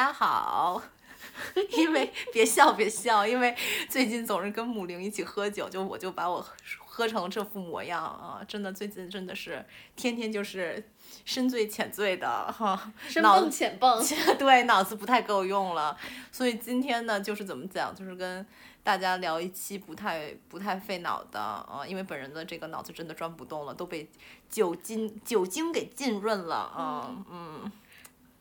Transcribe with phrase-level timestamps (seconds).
[0.00, 0.82] 大家好。
[1.76, 3.54] 因为别笑别笑，因为
[3.86, 6.42] 最近总是跟母灵一起喝酒，就我就把我
[6.86, 8.40] 喝成这副模样啊！
[8.48, 9.62] 真的，最近真的是
[9.96, 10.82] 天天就是
[11.26, 14.02] 深醉浅醉的哈，深蹦浅蹦，
[14.38, 15.94] 对，脑子不太够用了。
[16.32, 18.46] 所以今天呢，就是怎么讲，就是跟
[18.82, 24.08] 大家聊一期不太不太费脑的啊，因为本人的这个脑子真的转不动了，都被
[24.48, 27.70] 酒精酒精给浸润了啊，嗯。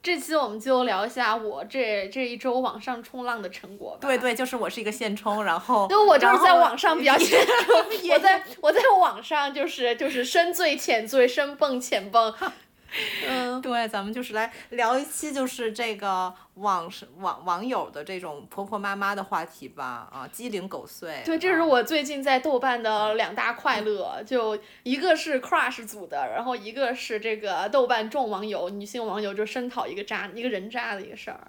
[0.02, 3.98] 这期我们就聊一下我这这一周网上冲浪的成果吧。
[4.02, 5.88] 对对，就是我是一个现充，然后。
[5.90, 12.34] 因为我就是在网上比较现充，我在我在网上就是就是深醉浅醉深蹦浅蹦。
[13.28, 21.22] 嗯，对，咱们就是来聊一期，就是这个网上网网友的这种婆婆妈妈的话题吧，啊，鸡零狗碎。
[21.24, 31.48] 对，这是我最近在豆瓣的两大快乐，就一个是 crush 组的，然后一个是这个豆瓣众网友女性网友就声讨一个渣一个人渣的一个事儿。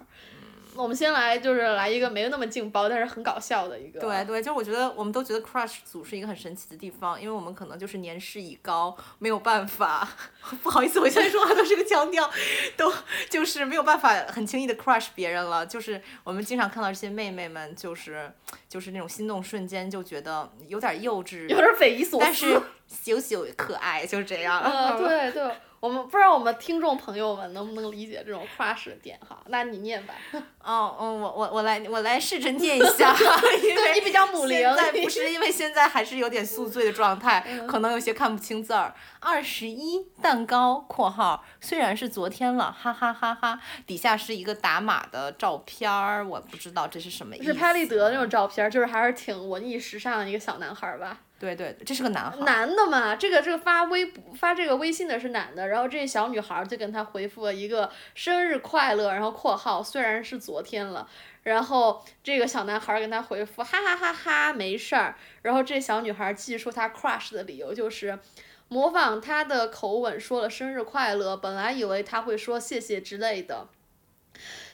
[0.75, 3.99] 我们先来就是来一个没有那么劲爆，但是很搞笑的一个。
[3.99, 10.07] 对对，就是我觉得我们都觉得 Crush 组是一个很神奇的地方，因为我们可能就是年事已高，没有办法，
[10.63, 12.29] 不好意思，我现在说话都是个腔调，
[12.77, 12.91] 都
[13.29, 15.65] 就是没有办法很轻易的 Crush 别人了。
[15.65, 18.31] 就是我们经常看到这些妹妹们，就是
[18.69, 24.61] 就是那种心动瞬间就觉得有点幼稚，有点匪夷所思，但是羞羞可爱，就是这样。
[24.63, 25.51] 嗯，对对。
[25.81, 29.41] 我们不知道我们听众朋友们能不能理解这种 crush 的点哈？
[29.47, 30.13] 那你念吧。
[30.63, 33.15] 哦，嗯，我我我来我来试着念一下，
[33.63, 34.59] 因为 你比较母龄。
[34.59, 38.93] 现在不是因为现在还是有点宿醉的状态， 可能有些看不清字儿。
[39.21, 43.59] 二十一蛋糕（括号虽然是昨天了，哈哈哈哈）。
[43.87, 47.45] 底下是一个打码的照片儿，我不知道这是什么意思。
[47.45, 51.17] 是拍立得那种照片，就是还是挺文艺时尚的一个小男孩吧。
[51.41, 52.37] 对对，这是个男孩。
[52.45, 61.09] 男的嘛，这个这个发微发这个微信的是男的，然后这小女孩就跟他回复了一个生日快乐，然后括号虽然是昨天了，
[61.41, 68.19] 然后这个小男孩跟他回复哈哈哈哈没事儿，然后这小女孩继续说她 crush 的理由就是
[68.67, 73.67] 模仿他的口吻说了生日快乐，本来以为他会说谢谢之类的，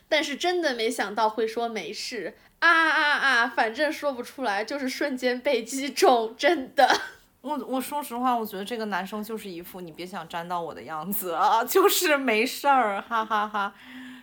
[0.10, 2.36] 但是真的没想到会说没事。
[2.60, 3.48] 啊啊啊！
[3.48, 6.90] 反正说不出来，就是瞬间被击中，真的。
[7.42, 13.76] 我我说实话，我觉得这个男生就是一副你别想沾到我的样子啊， 就是没事儿，哈哈哈。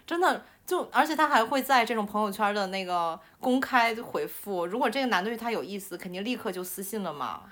[0.04, 7.42] 真的，就而且他还会在这种朋友圈的那个公开回复，如果这个男的对他有意思，肯定立刻就私信了嘛。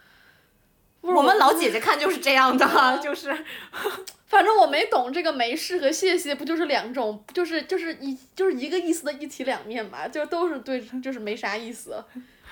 [1.03, 3.37] 我们老姐姐看就是这样的，就是，
[4.27, 12.03] 反正我没懂这个没事和谢谢不就是两种，就是就是一就是一个意思的一体两面嘛，就都是对，就是没啥意思，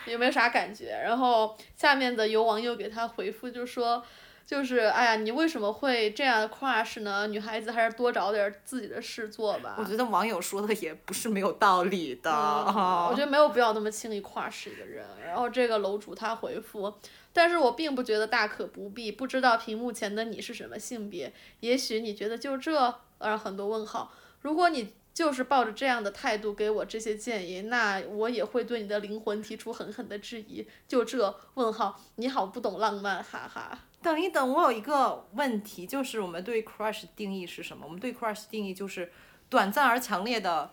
[0.05, 1.01] 也没啥感觉。
[1.03, 4.05] 然后下面的有网友给他回复就说，
[4.47, 7.27] 就是哎呀，你为什么会这样 crush 呢？
[7.29, 9.77] 女孩子还是多找点自己的事做吧。
[9.79, 12.31] 我觉得网友说的也不是没有道理的。
[12.31, 15.07] 我觉得没有必要那么轻易 crush 一个人。
[15.25, 16.93] 然后这个楼主他回复。
[17.33, 19.13] 但是我并不觉得大可不必。
[19.13, 21.33] 不知道屏幕前的你是什么性别？
[21.61, 24.13] 也许你觉得就这，呃，很多问号。
[24.41, 30.67] 如果你就是抱着这样的态度给我这些建议，那我也会对你的灵魂提出狠狠的质疑。
[30.89, 33.79] 就这问号，你好不懂浪漫，哈哈。
[34.03, 37.85] 等一等，我有一个问题，就是我们对 crush 定义是什么？
[37.85, 39.13] 我们对 crush 定义就是
[39.49, 40.71] 短暂而强烈的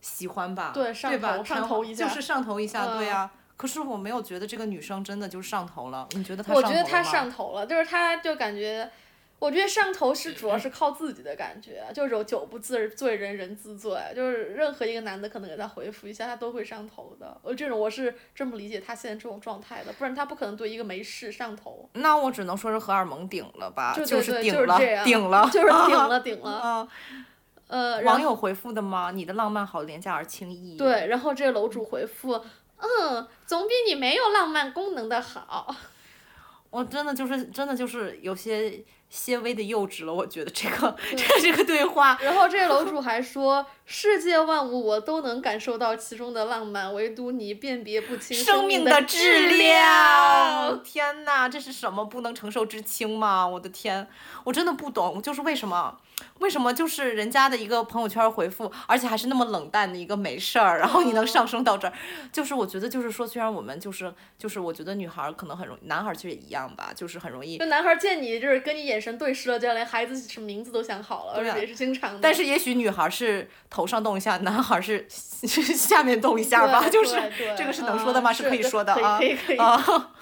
[0.00, 0.70] 喜欢吧？
[0.74, 3.30] 对，上头，上头一下，就是上头一下，对呀。
[3.56, 8.90] 可是我没有觉得这个女生真的就上头了，你觉得她上头我觉得她上头了，就是她就感觉，
[9.42, 17.36] 我觉得上头是主要是靠自己的感觉，就是酒不自醉人人自醉，就是任何一个男的可能给他回复一下，他都会上头的。
[17.42, 21.90] 我这种我是这么理解他现在这种状态的，不然他不可能对一个没事上头。
[21.94, 26.88] 那我只能说是荷尔蒙顶了吧，就是顶了，顶了， 就是顶了， 顶了。
[27.66, 29.10] 呃，网友回复的吗？
[29.10, 30.76] 你的浪漫好廉价而轻易。
[30.76, 32.40] 对，然后这个楼主回复。
[32.76, 35.74] 嗯，总比你没有浪漫功能的好。
[36.70, 38.82] 我真的就是真的就是有些
[39.12, 42.18] 些微的幼稚了，我觉得这个这这个对话。
[42.20, 43.64] 然后这个楼主 还说。
[43.84, 50.82] 世界万物我都能感受到其中的浪漫，唯独你辨别不清生命的质量。
[50.82, 53.46] 天哪，这是什么不能承受之轻吗？
[53.46, 54.08] 我的天，
[54.44, 55.98] 我真的不懂，就是为什么，
[56.38, 61.92] 为什么就是人家的一个朋友圈回复，而且还是那么冷淡的一个没事儿，然后你能上升到这儿，
[62.32, 67.58] 就是我觉得就是说，虽然我们就是就是我觉得女孩可能很容易，男孩其实也一样吧，就是很容易。
[67.58, 72.18] 就男孩见你就是跟你眼神对视了，就连孩子什么名字都想好了，而且也是经常的。
[72.22, 73.82] 但是也许女孩是头。
[73.82, 77.16] 头上动一下，男孩是 下面动一下吧，就是
[77.58, 78.32] 这个是能说的吗？
[78.32, 79.18] 是可以说的啊
[79.58, 80.12] 啊，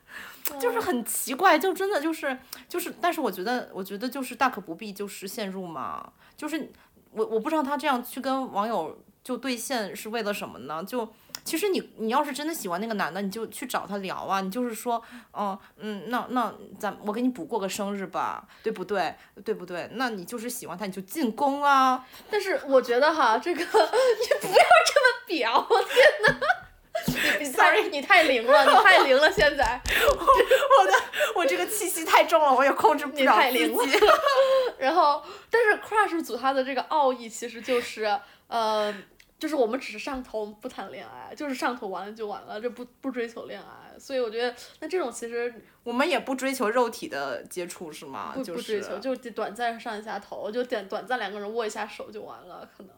[0.58, 2.36] 就是很奇怪，就真的就是
[2.68, 6.70] 就是，但是我觉得我觉得就是大可不必就是陷入嘛，就是
[7.12, 10.84] 我我不知道他这样去跟网友就兑现是为了什么呢？
[10.84, 11.12] 就
[11.44, 15.00] 其实你你要是真的喜欢那个男的，你就去找他聊啊，你就是说，
[15.32, 19.14] 哦，嗯，那那咱我给你补过个生日吧，对不对？
[19.44, 19.88] 对不对？
[19.92, 22.04] 那你就是喜欢他，你就进攻啊。
[22.30, 26.65] 但是我觉得哈，这个 你不要这么表，天哪！
[27.38, 29.80] 你 sorry，你太灵了，你太灵了，现在
[30.80, 30.92] 我的
[31.34, 33.84] 我这个气息太重了，我也控制不你了太灵了。
[34.78, 38.94] 然后，但是 crush 组他的这个奥义其实就是，呃，
[39.38, 43.98] 就是我们只是上头不谈恋爱，就是上头完了就完了，这不不追求恋爱。
[43.98, 48.32] 所以我觉得，那这种其实我们也不追求肉体的接触是吗？
[48.34, 52.92] 不就是不追求，就短暂上一下头，就短短暂两个人握一下手就完了，可能。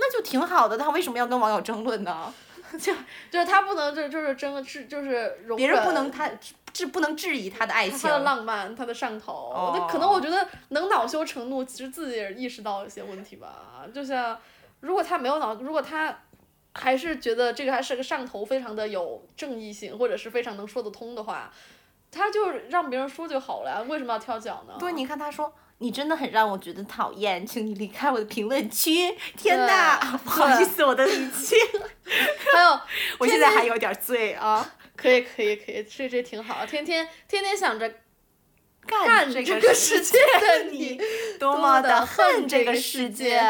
[0.00, 2.32] 那就挺好的，他为什么要跟网友争论呢？
[2.78, 2.92] 就
[3.30, 6.28] 就是他不能就就是真的是就是容别人不能他
[6.72, 8.10] 质不能质疑他的爱情他。
[8.10, 13.86] 的浪漫，他的上头，那、可能哦我觉得能恼羞成怒，其实自己也意识到一些问题吧。
[13.94, 14.38] 就像
[14.80, 16.18] 如果他没有恼，如果他
[16.74, 21.50] 还是觉得这个还是个上头，非常的有正义性，或者是非常能说得通的话，
[22.10, 24.74] 他就让别人说就好了呀，为什么要跳脚呢？
[24.78, 25.52] 对，你看他说。
[25.78, 29.16] 你真的很让我觉得讨厌， 请你离开我的评论区。
[29.36, 31.56] 天呐， 不好意思，我的语气，
[32.52, 32.80] 还有
[33.18, 34.74] 我现在还有点醉啊。
[34.96, 37.88] 可以可以可以，这这挺好，天天天天想着
[38.84, 41.00] 干干这这个世界的你你，
[41.38, 43.40] 多么么的恨恨这个世界。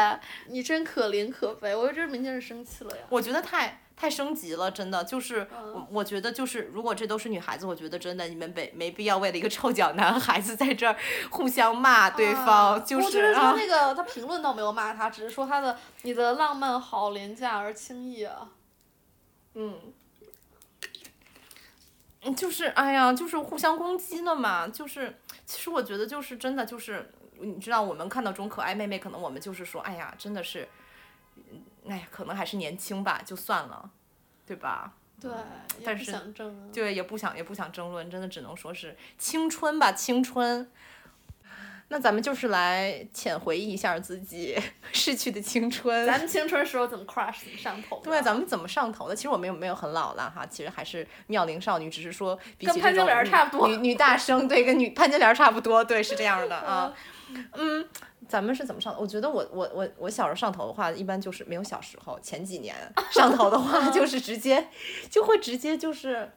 [0.49, 3.03] 你真可怜可悲，我觉得这明显是生气了呀。
[3.09, 10.95] 我觉得太太升级了，真的就是嗯我我觉得就是，如果这都是女孩子，我觉得真的你们没没必要为了一个臭脚男孩子在这儿
[11.29, 18.51] 互相骂对方，啊就我觉得是啊他，那个他评论倒没有骂他，只是说他的你的浪漫好廉价而轻易啊。
[19.55, 19.77] 嗯。
[22.23, 30.67] 嗯就是哎呀，就是互相攻击了嘛，就是其实我觉得就是真的就是，你知道我们看到这种可爱妹妹，可能我们就是说，哎呀，真的是，
[31.35, 33.89] 嗯哎呀，可能还是年轻吧，就算了，
[34.45, 34.93] 对吧？
[35.19, 35.29] 对，
[35.83, 36.69] 但是想争啊。
[36.73, 40.71] 对，也不想也不想争论，真的只能说是青春吧，青春。
[41.91, 44.55] 那咱们就是来浅回忆一下自己
[44.93, 46.05] 逝去的青春。
[46.05, 47.99] 咱们青春时候怎么 crush 怎么上头？
[48.03, 49.15] 对，咱们怎么上头的？
[49.15, 56.93] 其实我没有没有很老了哈，其实还是妙龄少女，只是说比跟潘金起这种女莲差不多女女大生，对，跟女潘金莲差不多，对，是这样的啊。
[57.53, 57.87] 嗯，
[58.27, 59.01] 咱们是怎么上头？
[59.01, 62.75] 我觉得我我我我小时候上头的话，一般就是没有小时候，前几年
[63.11, 64.67] 上头的话， 就是直接
[65.09, 66.29] 就会直接就是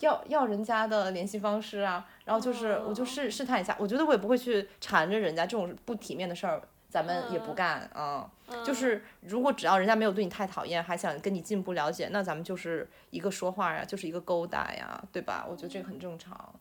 [0.00, 6.62] 要要人家的联系方式啊，然后就是我就试试探一下，我觉得我也不会去缠着人家这种不体面的事儿。
[6.86, 8.30] 咱们也不嗯干啊、
[8.64, 15.44] 就是如果只要人家没有对你太讨厌，还想跟你进一步了解，那咱们就是一个说话呀，就是一个勾搭呀，对吧？
[15.50, 16.54] 我觉得这个很正常。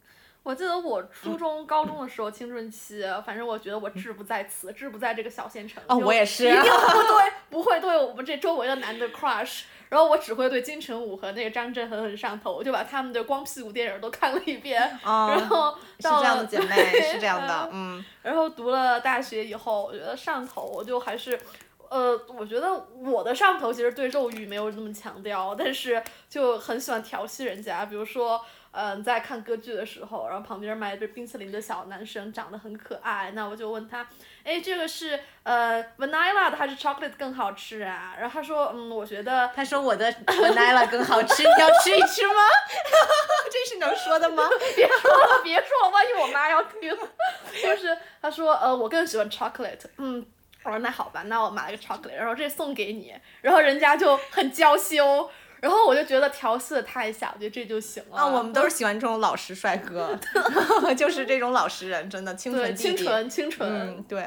[0.43, 5.81] 我记得我初中、高中的时候青春期，反正我觉得我志不在此，志不在这个小县城。
[5.87, 6.51] 哦，就我也是一。
[6.51, 16.75] 定 不对，不会对我们这周围的男的 crush，然后我只会对金城武和那个张震狠狠上头，我就把他们的光屁股电影都看了一遍，啊、然后是到这样的姐妹，
[17.13, 21.39] 是这样的，嗯，然后读了大学以后，我觉得上头，我就还是，
[21.87, 28.43] 呃，我觉得我的上头其实对肉欲没有那么强调，但是就很喜欢调戏人家，比如说。
[28.73, 34.05] 嗯，在看歌剧的时候，然后旁边卖着冰淇淋的小男生长得很可爱，那我就问他，
[34.43, 38.15] 哎，这个是呃 vanilla 的还是 chocolate 更好吃啊？
[38.19, 42.33] 然后他说，嗯，我觉得他说我的 vanilla 更好吃，你要吃一吃吗？
[43.51, 44.43] 这是能说的吗？
[44.75, 46.91] 别说了，别说了，万一我妈要听。
[47.61, 50.25] 就是他说，呃，我更喜欢 chocolate，嗯。
[50.65, 55.29] 我说那好吧，那我买了个 chocolate，然后这送给你，然后人家就很娇羞，
[55.63, 58.17] 然后我就觉得调戏的太小，我觉得这就行了。
[58.17, 60.13] 啊，我们都是喜欢这种老实帅哥，
[60.97, 62.97] 就是这种老实人，真的清纯弟弟。
[62.97, 64.21] 清纯清纯，嗯，对，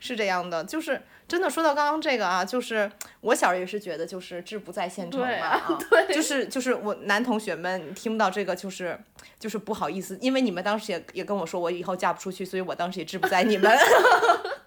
[0.00, 2.90] 是这样的，就是真的说到刚刚这个啊，就是
[3.20, 8.98] 我小时候也是觉得就是志不在县城嘛，对啊啊， 对就是就是我男同学们听不到这个就是
[9.38, 13.70] 就是不好意思，因为你们当时也也跟我说我以后嫁不出去，所以我当时也志不在你们。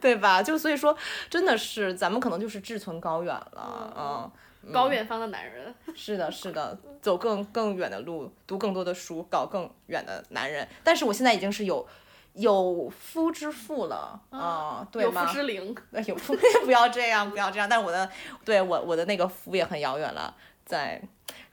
[0.00, 0.42] 对吧？
[0.42, 0.96] 就所以说，
[1.28, 3.94] 真的是咱们可能就是志存高远了，
[4.64, 5.74] 嗯，高远方的男人。
[5.94, 10.66] 是的，是的，走更更远的路，读更多的书，搞更远的男人。
[10.82, 11.86] 但是我现在已经是有
[12.34, 15.32] 有夫之妇了，啊、对吗有夫？
[15.34, 17.68] 之灵，呃有夫，不要这样，不要这样。
[17.68, 18.08] 但我的
[18.44, 21.02] 对我我的那个夫也很遥远了，在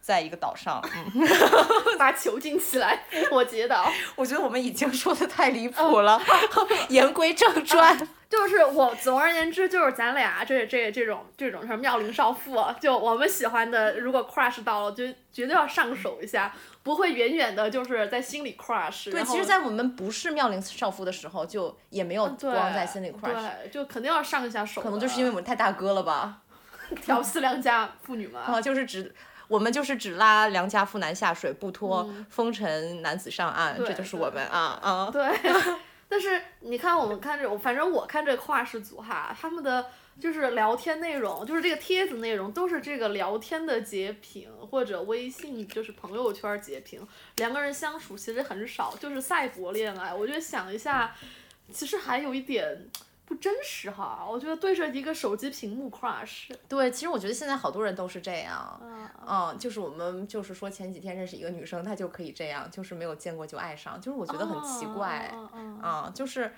[0.05, 0.79] 在一个岛上，
[1.15, 1.27] 嗯，
[1.97, 3.91] 把囚禁起来，复活节岛。
[4.15, 6.21] 我觉得我们已经说的太离谱了，
[6.89, 8.07] 言归正传。
[8.29, 19.09] 就是我，总而言之，就是咱俩这这这种这种什么妙龄少妇，就我们喜欢的，如果 crush 到了，就绝对要上手一下，不会远远的，就是在心里 crush。
[19.09, 23.33] 对，其实，在我们不是妙龄少妇的时候，就也没有光在心里 crush。
[23.33, 24.81] 对，就肯定要上一下手。
[24.81, 26.41] 可能就是因为我们太大哥了吧？
[27.01, 28.41] 调戏良家妇女嘛。
[28.41, 29.11] 啊，就是只
[29.47, 35.09] 我们就是只拉良家妇男下水，不拖风尘男子上岸，这就是我们啊啊。
[35.13, 35.23] 对。
[36.07, 39.87] 但是你看，我们看这，反正我看这跨世组哈，他们的
[40.19, 47.05] 就是聊天内容，就是这个帖子内容都是这个聊天的截屏或者微信就是朋友圈截屏，
[47.37, 50.13] 两个人相处其实很少，就是赛博恋爱。
[50.13, 51.15] 我觉得想一下，
[51.71, 52.87] 其实还有一点。
[53.25, 56.51] 不真实哈，我觉得对着一个手机屏幕 crush。
[56.69, 58.79] 对，其实我觉得现在好多人都是这样，
[59.27, 65.33] 嗯，就是我们就是说前几天认识一个女生，她就可以这样，就是没有见过就爱上，就是我觉得很奇怪，
[65.81, 66.53] 啊，就是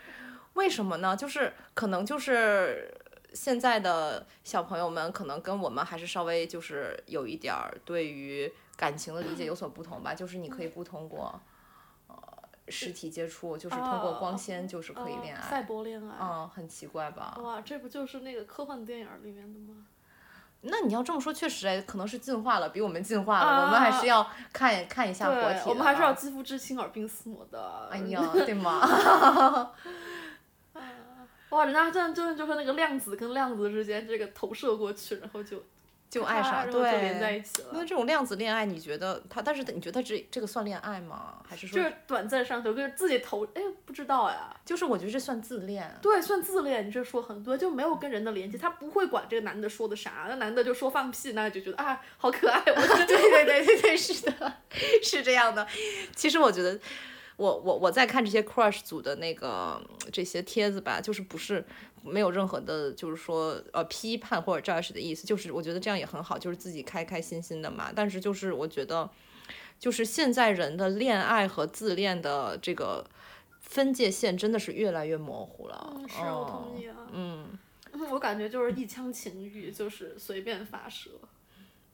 [0.56, 1.16] 为什么呢？
[1.16, 2.94] 就是可能就是
[3.34, 11.40] 现在的小朋友们可能跟我们还是稍微就是有一点儿对于感情的理解有所不同吧，就是你可以不通过。
[12.70, 15.42] 实体接触就是通过光纤，就是可以恋爱。
[15.42, 16.16] 赛博恋爱。
[16.20, 17.38] 嗯，很奇怪吧？
[17.42, 19.86] 哇，这不就是那个科幻电影里面的吗？
[20.62, 23.66] 那你要这么说，确实哎，可能是进化了，比我们进化了。
[23.66, 27.88] 我们还是要看看一下活体我们还是要肌肤之亲，耳鬓厮磨的。
[27.92, 29.72] 哎呀， 对吗？
[31.50, 35.64] 哇，人家真的真的就是那个量子跟量子之间这个投射过去，然后就。
[36.10, 39.42] 就爱上，对，那这种量子恋爱，你觉得他？
[39.42, 41.36] 但是你觉得这这个算恋爱吗？
[41.48, 43.46] 还是说就是短暂上头，就是自己投？
[43.54, 44.56] 哎，不知道呀。
[44.66, 45.94] 就是我觉得这算自恋。
[46.02, 46.88] 对，算自恋。
[46.88, 52.60] 你这说很多，就没有跟人的连接，他不会管这个男的说的啥，那男的就说放屁，那就觉得啊，好可爱。
[52.60, 54.54] 我对对对对对，是的，
[55.04, 55.68] 是这样的。
[56.16, 56.80] 其实我觉得。
[57.38, 61.64] 我我我在看这些 crush 组的那个这些帖子吧，就是不是
[62.04, 67.92] 没有任何的，就是说呃批判或者 judge 的意思，就是我觉得这样也很好，就是自己开开心心的嘛。
[67.96, 69.10] 但是就是我觉得，
[69.80, 73.06] 就是现在人的恋爱和自恋的这个
[73.62, 75.94] 分界线真的是越来越模糊了。
[75.96, 76.96] 嗯，是我同意啊。
[77.12, 77.48] 嗯，
[78.10, 81.12] 我感觉就是一腔情欲，就是随便发射。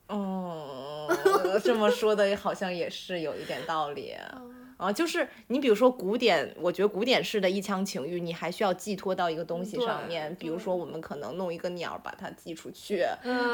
[0.06, 1.06] 哦，
[1.62, 4.14] 这么说的好像也是有一点道理。
[4.84, 13.02] 啊，就是你比如说古典，我觉得古典式的一腔情欲，你还需要寄托到一个东西上面，比如说我们可能弄一个鸟把它寄出去，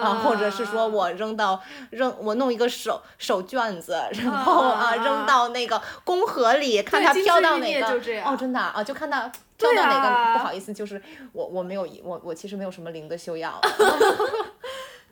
[0.03, 7.87] 啊，或者是说我扔到扔我弄一个手手绢子，然后啊扔到那个宫河里，看它飘到哪个，
[8.25, 11.01] 哦，真的啊，就看它飘到哪个，不好意思，就是
[11.33, 13.55] 我我没有我我其实没有什么灵的修养。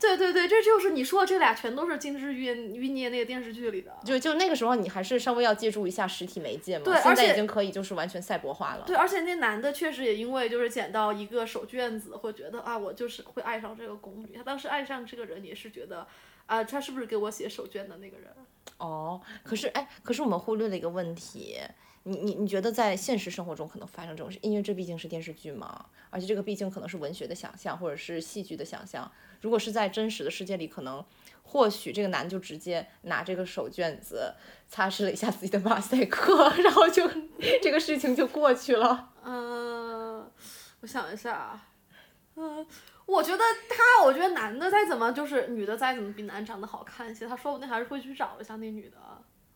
[0.00, 3.92] 对对对，这就是你说的，这俩全都是《金枝玉玉孽》那个电视剧里的。
[4.04, 6.84] 就就那个时候，你还是稍微要借助一下实体媒介嘛。
[6.84, 8.84] 对，现在已经可以就是完全赛博化了。
[8.86, 14.36] 对，而且那男的确实也因为就是捡到一个手绢子，会觉得啊，我就是会爱上这个宫女。
[14.36, 16.06] 他当时爱上这个人也是觉得，
[16.46, 18.28] 啊，他是不是给我写手绢的那个人？
[18.78, 21.56] 哦，可是哎，可是我们忽略了一个问题。
[22.04, 24.38] 你你你觉得在现实生活中可能发生这种事？
[24.42, 29.10] 因为这毕竟是电视剧嘛，而且这个毕竟可能是文学的想象或者是戏剧的想象。
[29.40, 31.04] 如果是在真实的世界里，可能
[31.42, 34.34] 或许这个男就直接拿这个手绢子
[34.68, 37.08] 擦拭了一下自己的马赛克，然后就
[37.62, 39.10] 这个事情就过去了。
[39.22, 40.30] 嗯，
[40.80, 41.68] 我想一下啊，
[42.36, 42.66] 嗯，
[43.06, 48.96] 我觉得他，我觉得男的再怎么就是女的再怎么比男长得好看一些，他说不定还是会去找一下那女的。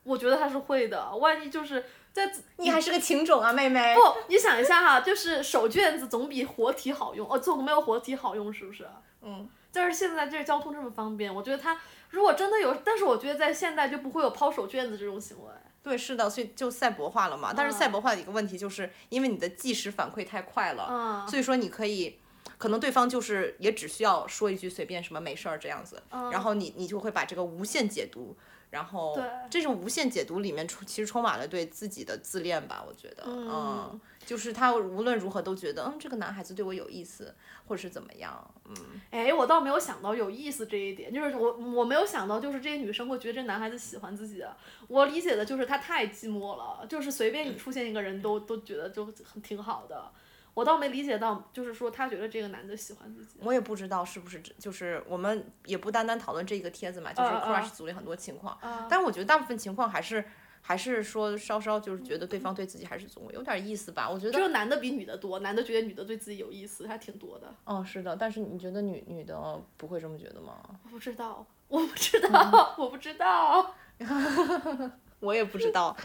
[0.04, 3.94] 我觉得他是会的，万一就是在你还是个情种啊，妹妹。
[3.94, 8.86] 不，你想一下哈，就是手卷子总比活体好用，哦，总没有活体好用，是不是？
[9.22, 9.48] 嗯。
[9.74, 11.80] 但是现在这交通这么方便，我觉得他
[12.10, 15.50] 如果真的有，但是我觉得在现代就不会有抛手卷子这种行为。
[15.82, 17.54] 对，是的，所以就赛博化了嘛。
[17.56, 22.18] 但是赛博化的一个问题就是，因为你的即时反馈太快了，所以说你可以，
[22.58, 28.36] 可能对方就是也只需要说一句随便什么没事儿这样子，然后你你就会把这个无限解读。
[28.72, 29.14] 然后，
[29.50, 37.34] 这种无限解读里面充其实充满了对自己的自恋吧，我觉得，嗯，就是他无论如何都觉得，嗯，这个男孩子对我有意思，
[37.66, 38.74] 或者是怎么样，嗯。
[39.10, 44.42] 哎，我倒没有想到有意思这一点，就是我我没有想到，就是这些女生会觉得这男孩子喜欢自己。
[44.88, 50.10] 我理解的就是他太寂寞了，就是随便你出现一个人都都觉得就很挺好的。
[50.54, 53.38] 我倒没理解到，就是说他觉得这个男的喜欢自己。
[53.42, 58.58] 我也不知道是不是，就是我们也不单单讨论这个帖子嘛，就是 crush 组里很多情况。
[58.88, 60.24] 但是我觉得大部分情况还是
[60.60, 64.08] 还是说稍稍就是觉得对方对自己还是总有点意思吧。
[64.08, 64.32] 我觉得。
[64.32, 67.54] 这个男的比女的多，男的觉得女的对自己有意思还挺多的。
[67.64, 70.60] 哦，是的，但是你觉得女女的不会这么觉得吗？
[70.84, 71.46] 我不知道。
[71.68, 73.74] 我不知道，我不知道。
[75.20, 75.96] 我也不知道。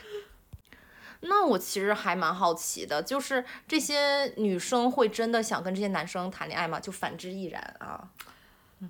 [1.21, 6.79] 那我其实还蛮好奇的，就是这些女生会真的想跟这些男生谈恋爱吗？
[6.79, 8.03] 就反之亦然啊。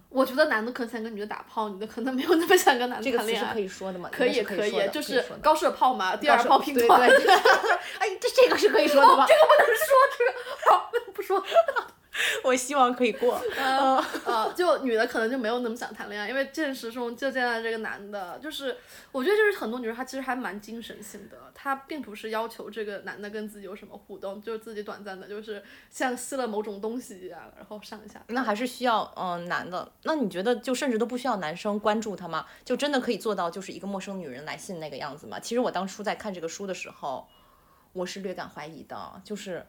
[0.09, 3.45] 我觉得男的可能想跟女的打炮，女的可能没有那么想跟男的谈恋爱。
[3.45, 4.09] 词是可以说的吗？
[4.11, 6.99] 可以可以就是高射炮嘛，第二炮拼团。
[7.99, 9.25] 哎，这这个是可以说的吗？
[9.25, 10.31] 这个不能说，这个
[10.69, 11.41] 好不说。
[12.43, 13.41] 我希望可以过。
[13.57, 18.75] 呃呃，就女的可能就没有那么想谈恋爱，因为现实中就见到这个男的，就是
[19.11, 28.21] 我觉得就是很多女生她其实还蛮精神性的，她并不是要求这个男的跟自己有什么互动，就是自己短暂的，就是像吸了某种东西一样，然后上一下。
[28.27, 29.91] 那还是需要嗯、呃男的。
[30.03, 32.45] 那你觉得就甚至都不需要男生关注她吗？
[32.65, 35.39] 就真的可以做到就是一个陌生女人来信那个样子吗？
[35.39, 37.27] 其实我当初在看这个书的时候，
[37.93, 39.65] 我是略感怀疑的，就是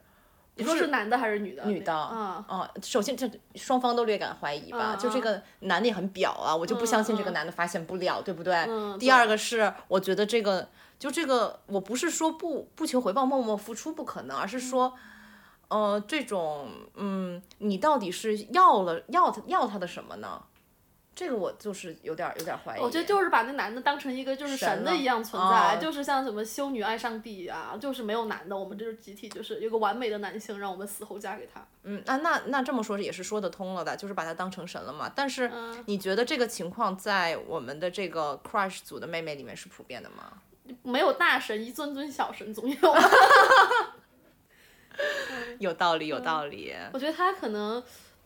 [0.55, 1.65] 你说是男的还是女的？
[1.65, 8.55] 女的，啊、嗯，首先这双方都略感怀疑吧，嗯就这个男的也很表啊，我就不相信这个嗯男的发现不了，对不对？
[8.67, 14.93] 嗯第二个是，我觉得这个就这个，我不是说不不求回报默默付出不可能，而是说。
[15.69, 20.41] 呃，这种，嗯，你到底是要了要他要他的什么呢？
[21.19, 22.81] 这个我就是有点儿有点儿怀疑。
[22.81, 31.61] 我觉得就是把那男的当成一个就是神的一样存在，哦就是像什么修女爱上帝啊，就是没有男的，我们就是集体就是有个完美的男性，让我们死后嫁给他。
[31.83, 35.11] 嗯，那那那这么说也是说得通了的，就是把他当成神了嘛。
[35.13, 40.31] 但是嗯你觉得这个情况在我们的这个 crush 组的妹妹里面是普遍的吗？
[40.83, 42.75] 没有大神，一尊尊小神总有。
[45.59, 46.73] 有道理，有道理。
[46.93, 47.81] 我觉得他可能，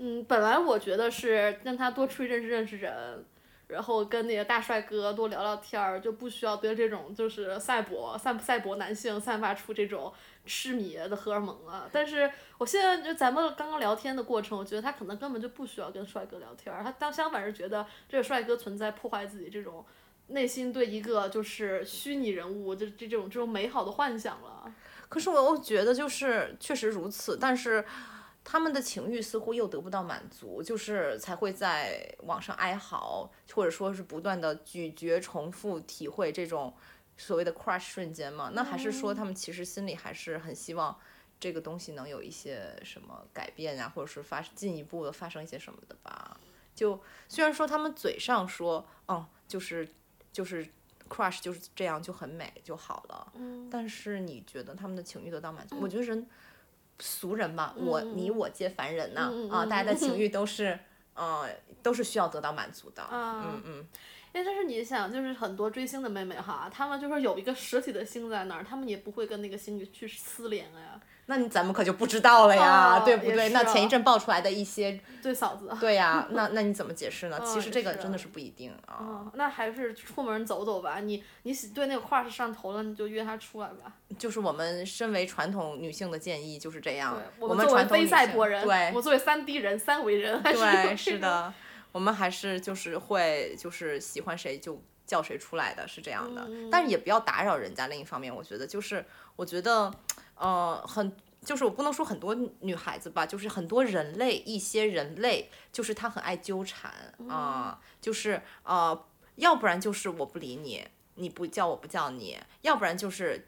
[0.05, 3.23] 嗯，本来我觉得是让他多出去认识认识人，
[3.67, 10.11] 然后跟那个大帅哥多聊聊天儿，就不需要对这种就是赛博赛赛博男性散发出这种
[10.45, 11.89] 痴迷的荷尔蒙了。
[11.89, 19.85] 但是我现在就咱们刚刚聊天的过程，我觉得他可能根本就不需要跟帅哥聊天儿，他当相反是觉得这个帅哥存在破坏自己这种。
[20.27, 24.73] 内心对一个就是虚拟人物，就这种这种美好的幻想了。
[25.09, 27.83] 可是我又觉得就是确实如此，但是
[28.43, 36.73] 他们的情欲似乎又得不到满足，就是才会在网上哀嚎，或者说是不断的咀嚼、重复体会这种
[37.17, 38.51] 所谓的 crush 瞬间嘛？
[38.53, 40.99] 那还是说他们其实心里还是很希望
[41.39, 46.37] 这个东西能有一些什么改变呀、或者是发进一步的发生一些什么的吧？
[46.75, 49.87] 就虽然说他们嘴上说，嗯，就是
[50.31, 50.67] 就是
[51.07, 55.77] crush 就是这样就很美就好了，嗯但是你觉得他们的情欲得到满足？
[55.79, 56.27] 我觉得人
[57.05, 60.79] 俗人嘛，我你我皆凡人呐、啊，大家的情欲都是，
[61.15, 61.49] 呃，
[61.83, 63.03] 都是需要得到满足的。
[63.03, 63.43] 啊。
[63.45, 63.87] 嗯嗯，
[64.33, 70.99] 因为但是你想，就是很多追星的妹妹哈，她们就是有一个实体的星在那儿，她们也不会跟那个星去私联啊呀。
[71.27, 73.47] 那你咱们可就不知道了呀，哦对不对？
[73.49, 75.69] 那前一啊阵爆出来的一些，对嫂子。
[75.79, 77.39] 对呀， 那那你怎么解释呢？
[77.39, 78.97] 嗯其实这个真的是不一定啊。
[78.99, 80.99] 嗯，那还是出门走走吧。
[80.99, 83.93] 你你对那个 crush 上头了，你就约他出来吧。
[84.19, 90.53] 就是我们身为传统女性的建议就是这样，，我们作为非赛博人，对我作为三 D 人、三维人，还
[90.95, 91.53] 是是的，
[91.93, 96.45] 我们还是就是会就是喜欢谁就叫谁出来的，是这样的。
[96.49, 97.87] 嗯但是也不要打扰人家。
[97.87, 99.05] 另一方面，我觉得就是
[99.37, 99.89] 我觉得，
[100.35, 106.91] 呃，很就是我不能说很多女孩子吧，就是很多人类，一些人类就是他很爱纠缠
[107.29, 113.47] 啊、就是呃，要不然就是我不理你，你不叫我不叫你，要不然就是。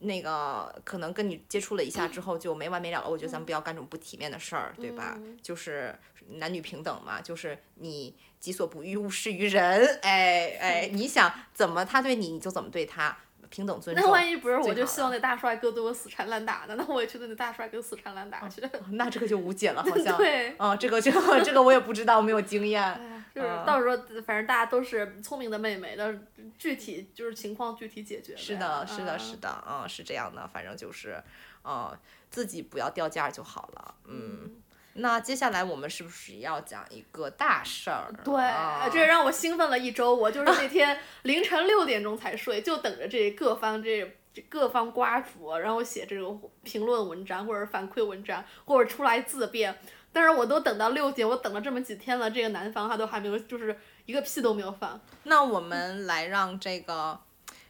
[0.00, 5.18] 那个可能跟你接触了一下之后就没完没了了，我觉得咱们不要干这种不体面的事儿，对吧？
[5.40, 9.98] 就是男女平等嘛，就是你己所不欲，勿施于人。
[10.02, 13.16] 哎哎，你想怎么他对你，你就怎么对他，
[13.48, 14.04] 平等尊重。
[14.04, 18.62] 那万一不是，我就希望那大帅哥对我死缠烂打的，那我也去对那大帅哥死缠烂打去。
[18.92, 20.16] 那这个就无解了， 好像。
[20.16, 20.56] 对。
[20.56, 23.22] 啊、这个这个这个我也不知道，没有经验。
[23.34, 26.18] 就是嗯到时候反正大家都是聪明的妹妹，但是
[26.58, 28.34] 具体就是情况具体解决。
[28.34, 31.22] 是的，是的，啊是的，嗯，是这样的，反正就是，
[31.62, 31.94] 嗯，
[32.30, 34.56] 自己不要掉价就好了，嗯。
[34.98, 38.12] 那接下来我们是不是要讲一个大事儿？
[38.24, 40.14] 对，啊这让我兴奋了一周。
[40.14, 49.78] 我就是那天 凌晨六点钟才睡，就等着这各方这这各方瓜主，然后写这种评论文章或者反馈文章，或者出来自辩。
[50.12, 54.98] 但是我都等到六点，我等了这么几天了，这个男方他都还没有，就是一个屁都没有放。
[55.24, 57.20] 那我们来让这个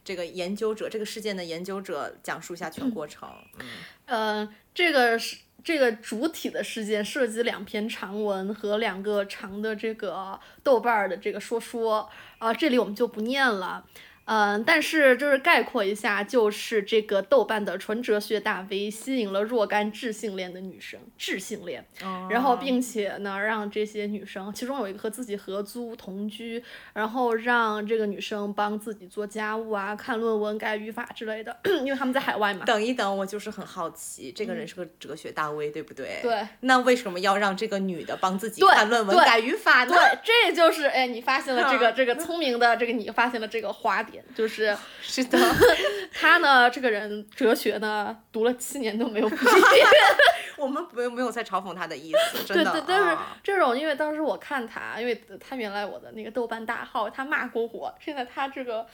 [0.05, 3.29] 这个研究者，这个事件的研究者讲述一下全 过程。
[3.59, 3.67] 嗯，
[4.05, 13.85] 呃，这个是这个主体的事件涉及两篇长文和两个长的这个豆瓣儿的这个说说，啊、这里我们就不念了。
[14.27, 21.85] 嗯，但是就是概括一下，就是这个豆瓣的纯哲学大 V 吸引了若干智性恋的女生，智性恋，
[22.29, 26.63] 然后并且呢，让这些女生，其中有一个和自己合租同居，
[26.93, 32.65] 然后让这个女生帮自己做家务啊、看论文、改语法之类的， 因为他们在海外嘛。
[32.65, 36.19] 等一等，我就是很好奇，这个人是个哲学大 V，对不对？
[36.23, 36.47] 对。
[36.61, 39.95] 那为什么要让这个女的帮自己看论文、改语法呢？
[39.95, 45.39] 对，这就是哎，你发现了这个 这个聪明的这个你发现了这个花点，就是 是的，
[46.13, 49.43] 他呢这个人哲学呢读了七年都没有毕业。
[50.57, 52.73] 我们没有没有在嘲讽他的意思，真的。
[52.73, 58.87] 对对，但是啊这种，因为当时我看他，因为他原来我的那个豆瓣大号，他骂过我，现在他这个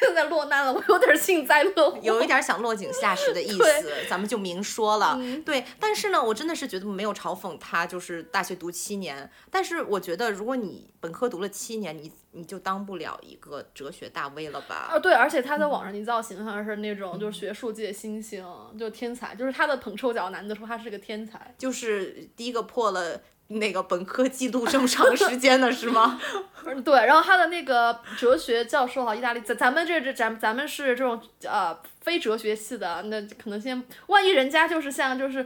[0.00, 1.98] 现 在落难了，我有点幸灾乐祸。
[2.02, 5.16] 有一点想落井下石的意思，咱们就明说了。
[5.18, 9.30] 嗯对，但是呢，我真的是觉得没有嘲讽他，就是大学读七年。
[9.50, 14.88] 但是我觉得，如果你本科读了七年，你你就当不了一个哲学大 V 了吧？
[14.92, 18.44] 啊，对，而且他在网上一造形象是那种就是学术界新星，
[18.78, 21.54] 就天才，就是他的捧臭脚男的说他是个天才。
[21.58, 26.20] 就是第一个破了那个本科季度这么长时间的是吗？
[26.66, 35.44] 嗯对，然后他的那个哲学教授哈，意大利，咱咱们这这咱咱们是这种呃非哲学系的，那可能先，万一人家就是像就是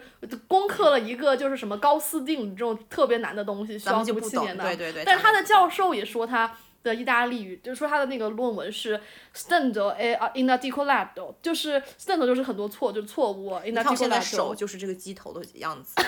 [0.49, 4.29] 攻克了一个就是什么高斯定理这种特别难的东西，需要咱们就不懂。
[4.29, 5.05] 读七年的，对对对。
[5.05, 6.53] 但是他的教授也说他
[6.85, 9.01] 的意大利语，就是说他的那个论文是
[9.35, 15.94] stendo e inarticolato，就是 stendo 就是很多错，就是错误你看现在手就是这个鸡头的样子。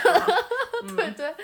[0.94, 1.34] 对对，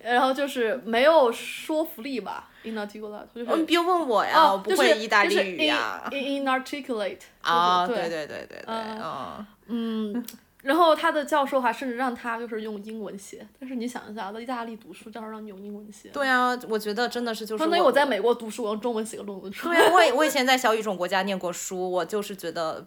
[0.00, 3.46] 然后就是没有说服力吧，inarticulato 就是。
[3.50, 6.08] 嗯，别问我呀，不就是会意大利就是语呀。
[6.10, 9.46] in- in- inarticulate 啊，就是对对对对对，嗯。
[9.72, 10.26] 嗯，
[10.62, 19.76] 然后他的教授还甚至让他就是用英文写，但是你想一下，在意大利读书，教授让你用英文写，对啊，我觉得真的是就是相当于我在美国读书，我用中文写个论文出来。
[19.76, 22.86] 对啊，我我以 前在小语种国家念过书，我就是觉得，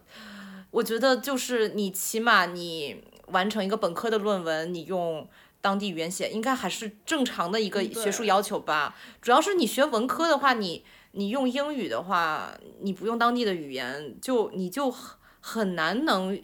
[0.70, 5.28] 我觉得就是你起码你完成一个本科的论文，你用
[5.60, 8.96] 当地语言写，应该还是正常的一个嗯学术要求吧。
[9.22, 16.40] 主要是你学文科的话，你你用英语的话，你不用当地的语言，就你就很很难能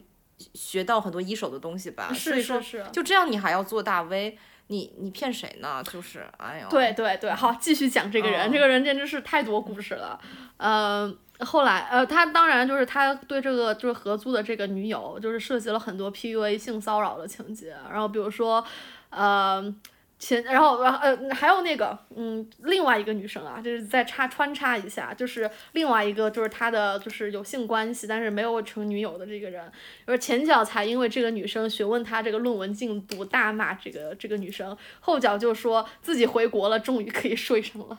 [0.54, 2.12] 学到很多一手的东西吧。
[2.12, 5.82] 所以说是是是，就这样，你还要做大 V，你你骗谁呢？
[5.84, 10.20] 就是，哎呦，对对对，好，继续讲这个人，嗯这个人简直是太多故事了。
[10.56, 18.64] 呃，后来呃，他当然就是他对这个就是合租的这个女友，就是涉及了很多 PUA 性骚扰的情节，然后比如说，
[19.10, 19.74] 呃。
[20.20, 29.72] 前，然后，然后，呃，还有那个，嗯，另外一个女生啊，就是再插穿插一下，就是另外一个，就是他的就是有性关系，但是没有成女友的这个人，
[30.06, 37.98] 就是前脚才因为这个女生询问他这个论文进度，大骂这个这个女生，后脚就说自己回国了，终于可以睡上了。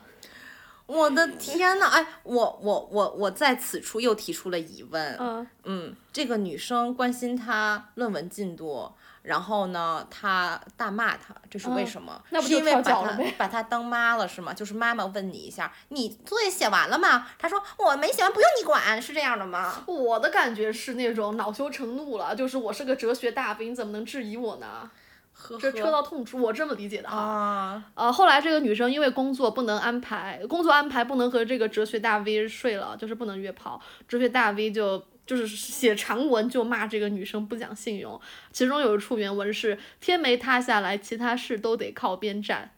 [0.86, 8.92] 我的天呐，哎，我我我我在此处又提出了疑问，嗯，嗯，这个女生关心他论文进度，
[9.24, 12.22] 然后呢，他大骂他，这是为嗯什么？
[12.32, 14.54] 那不就是因为把他把他当妈了是吗？
[14.54, 17.28] 就是妈妈问你一下，你作业写完了吗？
[17.38, 19.84] 他说我没写完，不用你管，是这样的吗？
[19.86, 24.90] 我的感觉是那种恼羞成怒了，就是我是个哲学大 V，你怎么能质疑我呢？
[25.34, 27.16] 呵这戳到痛处，我这么理解的哈。
[27.18, 33.82] 啊，呃，后来这个女生因为工作不能安排，工作安排不能和这个哲学大 V 睡了，就是不能约炮。
[34.08, 38.20] 哲学大 V 就就是写长文就骂这个女生不讲信用，
[38.52, 42.72] 其中有一处原文是“天没塌下来，其他事都得靠边站”。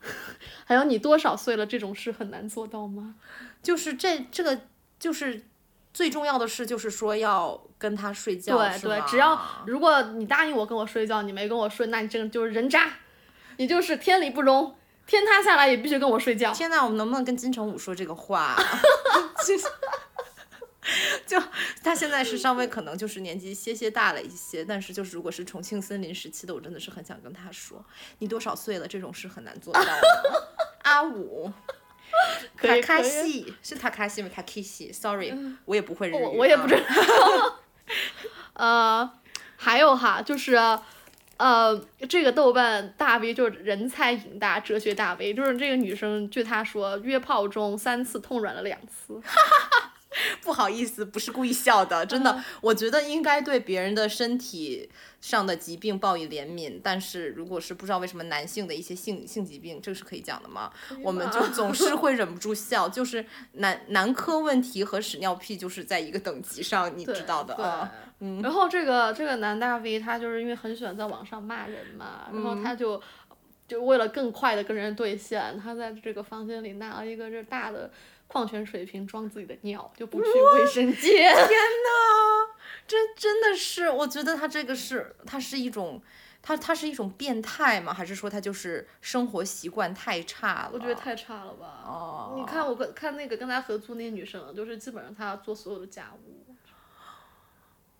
[0.64, 3.16] 还有你多少岁了，这种事很难做到吗？
[3.62, 4.58] 就是这这个
[4.98, 5.44] 就是
[5.92, 12.90] 最重要的事，就是说要跟他睡觉，对对，只要如果你答应我跟我睡觉，你没跟我睡，那你这个就是人渣，
[13.58, 14.74] 你就是天理不容，
[15.06, 16.50] 天塌下来也必须跟我睡觉。
[16.54, 18.56] 天呐，我们能不能跟金城武说这个话？
[21.26, 21.40] 就
[21.82, 27.84] 他现在是稍微可能就是年纪些些大了一些，但是就是如果是重庆森林时期的，我真的是很想跟他说，
[28.18, 28.86] 你多少岁了？
[28.86, 30.00] 这种事很难做到的。
[30.82, 31.52] 阿五，
[32.56, 34.28] 可以塔卡西是塔卡西吗？
[34.34, 35.32] 塔卡西，sorry，
[35.64, 37.60] 我也不会日语，我我也不知啊道。
[38.54, 39.10] 呃，
[39.56, 40.56] 还有哈，就是
[41.36, 49.20] 呃，这个豆瓣大 V 就是人菜瘾大，哲学大 V，就是这个女生，据她说，约炮中三次痛软了两次。
[50.42, 60.72] 不好意思，不是故意笑的，真的，我觉得应该对别人的身体上的疾病报以怜悯，但是如果是不知道为什么男性的一些性性疾病，这个是可以讲的吗？
[61.02, 67.92] 我们就总是 会忍不住笑，就是男男科问题和屎尿屁就是在一个等级上，你知道的对啊。
[68.22, 73.00] 嗯然后这个这个男大 V 他就是因为很喜欢在网上骂人嘛，然嗯后他就
[73.66, 77.90] 就为了更快的跟人对线，他在这个房间里拿了一个这大的
[78.30, 81.34] 矿泉水瓶装自己的尿，就不去 卫生间。
[82.86, 86.00] 这真的是，我觉得他这个是，他是一种，
[86.40, 87.92] 他他是一种变态吗？
[87.92, 90.70] 还是说他就是生活习惯太差了？
[90.72, 91.82] 我觉得太差了吧。
[91.84, 96.54] 哦，你看我跟看那个跟他合租那些女生，就是基本上她要做所有的家务。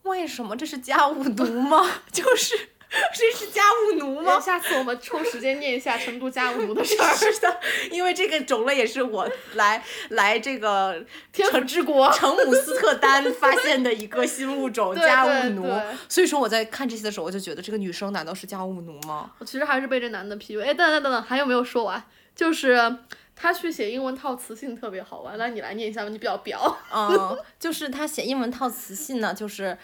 [0.02, 1.78] 为什么这是家务毒吗？
[2.12, 2.68] 就是
[3.14, 4.38] 这是家务奴吗？
[4.42, 7.06] 下次我们抽时间念一下成都家务奴的事儿。
[7.14, 15.72] 是的，因为这个种类也是我来来这个天府之国成姆斯特丹发现的一个新物种家务奴。
[16.08, 19.30] 所以说我在看这些的时候，我就觉得这个女生难道是家务奴吗？
[19.38, 20.64] 我其实还是被这男的 PUA。
[20.64, 22.02] 哎，等等等等，还有没有说完？
[22.34, 22.96] 就是
[23.36, 26.78] 他去写英文套词性特别好玩，那你来念一下吧，你比较表。
[26.92, 29.78] 嗯，就是他写英文套词性呢，就是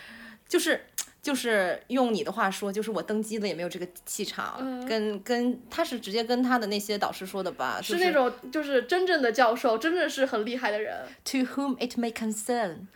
[0.49, 0.87] 就是。
[1.27, 11.05] 就是用你的话说，就是我登基了也没有这个气场，跟跟他是直接跟他的那些导师说的吧，就是那种就是真正的教授，真正是很厉害的人。
[11.25, 12.87] To whom it may concern，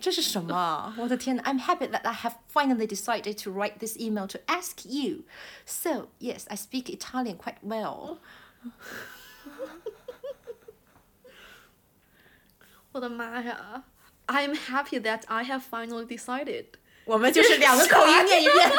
[0.00, 0.92] 这是什么？
[0.98, 5.22] 我的天呐！I'm happy that I have finally decided to write this email to ask you.
[5.64, 8.18] So yes, I speak Italian quite well.
[12.90, 13.84] 我的妈呀
[14.26, 16.70] ！I'm happy that I have finally decided。
[17.08, 18.70] 我们就是两个口音念一遍。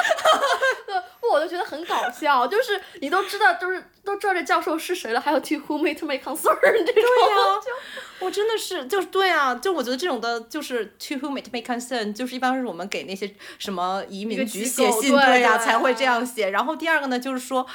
[1.32, 6.94] 我都觉得很搞笑，就是你都知道，就是都知道这教授是谁了，还有 to whom it may concern 这种。
[6.94, 7.38] 对呀
[8.20, 16.50] 我真的是，就是对啊，就我觉得这种的，就是 to whom it may concern，就是一般是我们给那些什么移民局写信，对呀、对才会这样写。
[16.50, 17.66] 然后第二个呢，就是说，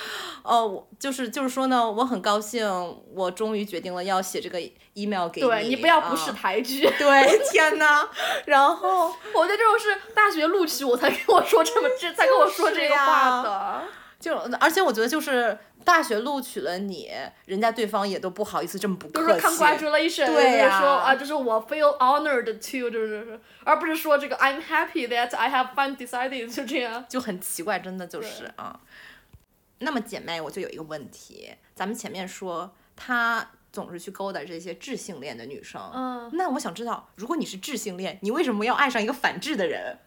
[0.43, 2.69] 呃，我就是就是说呢，我很高兴，
[3.15, 4.61] 我终于决定了要写这个
[4.93, 5.47] email 给你。
[5.47, 6.87] 对你不要不识啊抬举。
[6.99, 8.07] 对，天呐，
[8.45, 13.83] 然后我觉得这种是大学录取我才跟我说这么这才跟我说这个话的。
[14.25, 17.11] 就而且我觉得就是大学录取了你，
[17.45, 19.57] 人家对方也都不好意思这么不都是客气。
[19.63, 27.05] congratulation，对呀就是说啊，就是我 feel honored to，就是而不是说这个 I'm happy that I have finally decided，就这样。
[27.07, 28.81] 就很奇怪，真的就是啊。
[29.81, 39.99] 那么姐妹，我就有一个问题，咱们前面说她总是去勾搭这些智性恋的女生，嗯，那我想知道，如果你是智性恋，你为什么要爱上一个反智的人？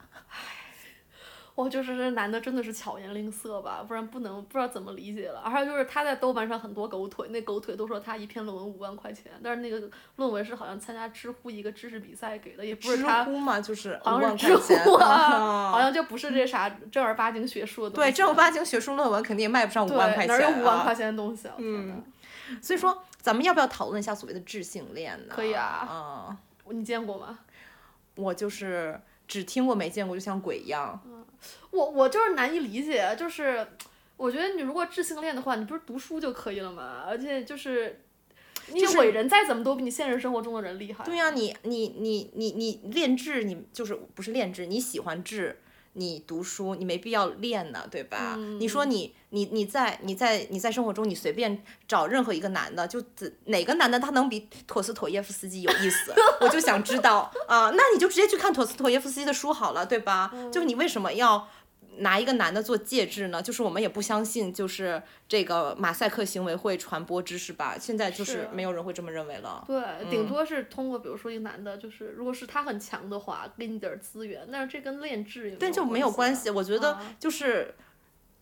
[1.58, 5.42] 我就是这男的真的是巧言令色吧，不然不能不知道怎么理解了。
[5.42, 13.24] 还有就是他在豆瓣上很多狗腿，那狗腿都说他一篇论文五万块钱，但是那个论文是好像参加知乎一个知识比赛给的，也不是知他。
[13.24, 18.12] 乎嘛，就是五好万像是知乎啊，啊 好像就不是这啥正儿八经学术的东西。
[18.12, 21.56] 对正儿八经学术论文肯定也卖不上五万块钱、啊，哪有五万块钱的东西啊？
[21.58, 21.96] 天哪
[22.62, 25.34] 所以说，咱们要不要讨论一下所谓的智性恋呢？
[25.36, 27.40] 可以啊嗯，你见过吗？
[28.14, 31.02] 我就是只听过没见过，就像鬼一样。
[31.72, 33.66] 我我就是难以理解，就是
[34.16, 37.04] 我觉得你如果智性恋的话，你不是读书就可以了吗？
[37.08, 38.02] 而且就是，
[38.68, 41.04] 你就是伟人再怎么都比你现实生活中的人厉害。
[41.04, 45.60] 对呀、你你你你你练智，你就是不是练智，你喜欢智，
[45.98, 48.36] 你读书，你没必要练呢，对吧？
[48.60, 60.32] 你说你你你在你在你在生活中，你随便找任何一个男的，就只哪个男的他能比陀思妥耶夫斯基有意思， 我就想知道啊、那你就直接去看陀思妥耶夫斯基的书好了，对吧？
[60.52, 61.48] 就是你为什么要？
[62.00, 63.42] 拿一个男的做介质呢？
[63.42, 67.76] 就是我们也不相信，就是这个马赛克行为会传播知识吧？
[67.80, 69.64] 现在就是是没有人会这么认为了。
[69.68, 76.50] 对，顶多是通过比如说一个男的，就是如果是他很强的话，给你点儿资源，但是这跟炼制也但就没有关系。
[76.50, 77.74] 啊我觉得啊就是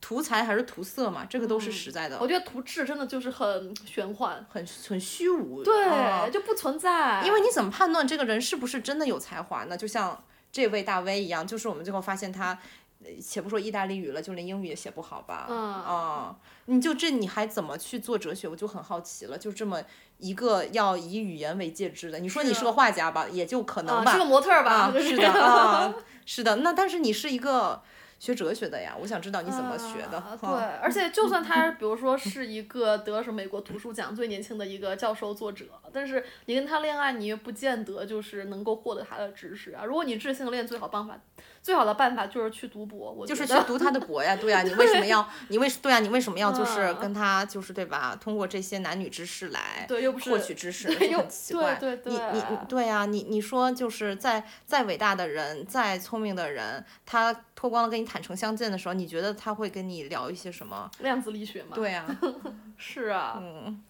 [0.01, 5.63] 图财还是图色嘛，这个都是实在的，我觉得图质真的就是很玄幻，很很虚无。
[5.63, 7.23] 对，啊就不存在。
[7.25, 9.77] 因为你怎么判断这个人是不是真的有才华呢？
[9.77, 12.59] 就像这位大 V 一样，就是我们最后发现他。
[13.05, 15.45] 呃且不说意大利语了，就连英语也写不好吧？
[15.49, 18.47] 嗯啊，你就这你还怎么去做哲学？
[18.47, 19.37] 我就很好奇了。
[19.37, 19.81] 就这么
[20.17, 24.11] 一个要以语言为介质的，你说你是是个画家吧，也就可能啊，吧。
[24.11, 24.71] 是个模特吧？
[24.71, 25.93] 啊，是的 啊，
[26.25, 26.55] 是的。
[26.57, 27.81] 那但是你是一个
[28.17, 30.17] 学哲学的呀，我想知道你怎么学的。
[30.17, 30.49] 啊对，
[30.81, 39.83] 而且就算他比如说是一个得什么美国图书奖最年轻的一个教授作者，但是你跟他恋爱，你也不见得就是能够获得他的知识啊。
[39.85, 41.19] 如果你智性恋，最好办法，
[41.65, 43.11] 最好的办法就是去读博。
[43.11, 45.27] 我就是去读他的博呀，对呀，你为什么要？
[45.49, 48.15] 你为对呀，你为什么要就是嗯跟他就是对吧？
[48.21, 51.73] 通过这些男女之事来对，又不是获取知识， 对又奇怪。
[51.79, 60.91] 对对你你你对呀、你你说就是再再伟大的人，再聪明的人，他脱光了跟你坦诚相见的时候，你觉得他会跟你聊一些什么？
[60.99, 61.71] 量子力学吗。
[61.73, 62.05] 对呀、
[62.77, 63.81] 是啊，嗯，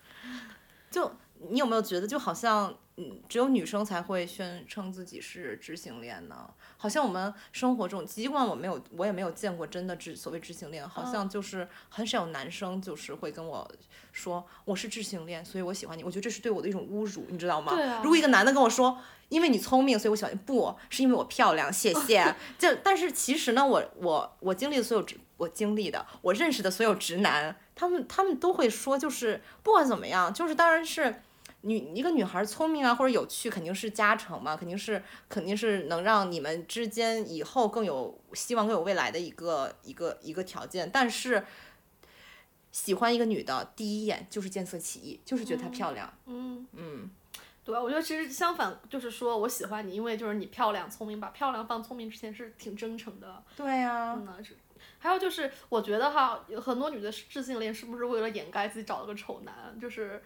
[0.90, 1.12] 就
[1.50, 6.50] 你有没有觉得就好像嗯，只有女生才会宣称自己是知性恋呢？
[6.78, 13.70] 好像我们生活中，尽管我没有，我也没有见过真的知所谓知性恋，好像就是很少有男生就是会跟我
[14.14, 16.04] 说我是知性恋，所以我喜欢你。
[16.04, 17.74] 我觉得这是对我的一种侮辱，你知道吗？
[17.76, 22.34] 对啊如果一个男的跟我说，因为你聪明，所以我喜欢你，不是因为我漂亮，谢 谢。
[22.58, 31.22] 就但是其实呢，我我我经历的所有直，我经历的，我认识的所有直男，他们他们都会说，就是不管怎么样，就是当然是。
[31.66, 40.90] 女一个女孩儿聪明啊，或者有趣，肯定是加成嘛，肯定是肯定是能让你们之间以后更有希望、更有未来的一个一个一个条件。
[40.92, 41.44] 但是，
[42.72, 46.14] 喜欢一个女的，第一眼就是见色起意，就是觉得她漂亮。
[46.28, 47.10] 嗯，嗯，
[47.64, 53.44] 对，我觉得其实相反，就是说我喜欢你，因为就是你漂亮、聪明，把漂亮放聪明之前是挺真诚的。
[53.56, 54.56] 对呀、嗯，是。
[55.00, 60.22] 还有就是，我觉得哈，有很多女的智性恋是不是为了掩盖自己找了个丑男，就是，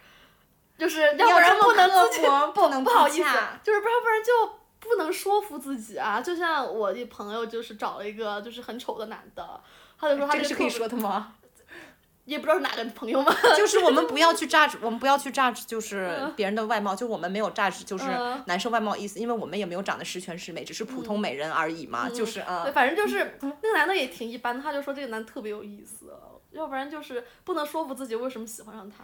[0.79, 3.17] 就是要不然不能自己不 不能不好意思
[3.63, 6.21] 就是不然不然就不能说服自己啊。
[6.21, 9.61] 就像我的朋友就是找了一个就是很丑的男的，
[9.99, 11.33] 他就说他这个可以说的吗？
[12.25, 22.71] 也不知道是哪个朋友嘛， 就是我们不要去 judge，我们不要去 judge，就是别人的外貌，就我们没有 judge，就是嗯男生外貌意思，因为我们也没有长得十全十美，只是普通美人而已嘛，就是啊，嗯。
[22.73, 26.13] 反正就是那个男的也挺一般的，他就说这个男的特别有意思，
[26.51, 29.03] 要不然就是不能说服自己为什么喜欢上他。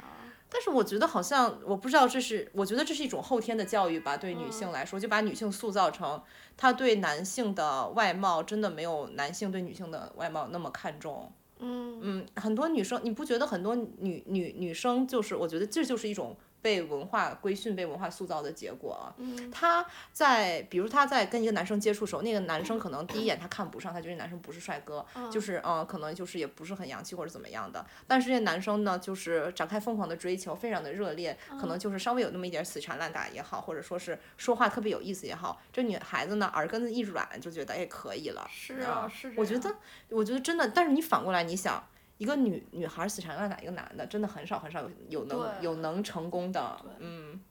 [0.49, 6.21] 但是我觉得好像我不知道这是，我觉得这是一种后天的教育吧，对女嗯性来说，就把女性塑造成
[6.55, 11.31] 她对男性的外貌真的没有男性对女性的外貌那么看重。
[11.59, 19.13] 嗯嗯，很多女生，你不觉得很多女女女生就是，我觉得这就是一种被文化规训、被文化塑造的结果啊。
[19.19, 27.85] 嗯她在，比如她在跟一个男生接触的时候，那个男生可能第一 眼他看不上，他觉得男生不是帅哥，就是嗯、呃可能就是也不是很洋气或者怎么样的。
[28.07, 38.47] 但是这男生呢，就是展开疯狂的追求，非常的热烈，可能就是稍微有那么一点死缠烂打也好，或者说是说话特别有意思也好，这女孩子呢耳根子一软就觉得哎可以了。
[38.49, 39.75] 是啊，是我觉得，
[40.09, 47.41] 我觉得真的，但是你反过来，你想，一个女女孩死缠烂打一个男的，真的很少很少有有能有能成功的，嗯，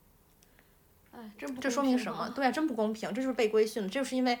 [1.11, 2.29] 哎，真不这说明什么？
[2.29, 4.39] 对啊，真不公平，这就是被规训了，这就是因为，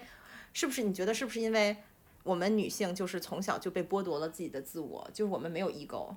[0.53, 0.81] 是不是？
[0.81, 1.77] 你觉得是不是因为
[2.23, 6.15] 我们女性就是从小就被剥夺了自己的自我，就是我们没有 ego。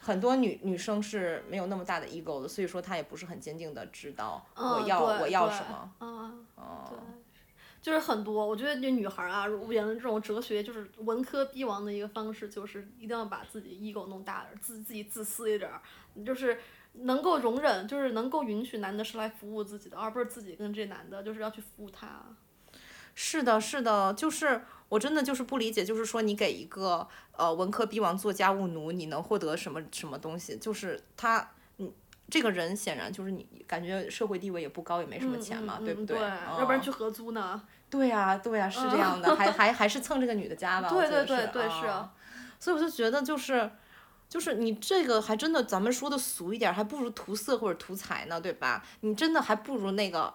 [0.00, 5.92] 很多女女生是没有那么大的 ego 的，所以说她也不是很坚定的知道我嗯，要、对我要什么。
[6.00, 6.98] 嗯，哦对，
[7.82, 15.82] 就是很多，我觉得这女孩啊，如果演的这种哲学，就是文科逼王的一个方式，就是一定要把自己 ego 弄大点，自自己自私一点儿，
[16.24, 16.60] 就是
[16.92, 22.22] 能够容忍，就是能够允许男的是来服务自己的，而不是自己跟这男的就是要去服务他。
[23.14, 30.56] 是的，是的，就是我真的就是不理解，就是说你给一个呃文科逼王做家务奴，你能获得什么什么东西？
[30.56, 31.52] 就是他，
[32.30, 36.28] 这个人显然就是你感觉社会地位也不高，也没什么钱嘛，嗯对不对对？
[36.28, 37.62] 嗯要不然去合租呢？
[37.90, 40.88] 对呀、对呀、是这样的，还还还是蹭这个女的家吧？
[40.94, 42.12] 我对对对对是啊
[42.58, 43.70] 所以我就觉得就是。
[44.28, 48.82] 就是你这个还真的，咱们说的俗一点儿，还不如图色或者图财呢，对吧？
[49.00, 50.32] 你真的还不如那个，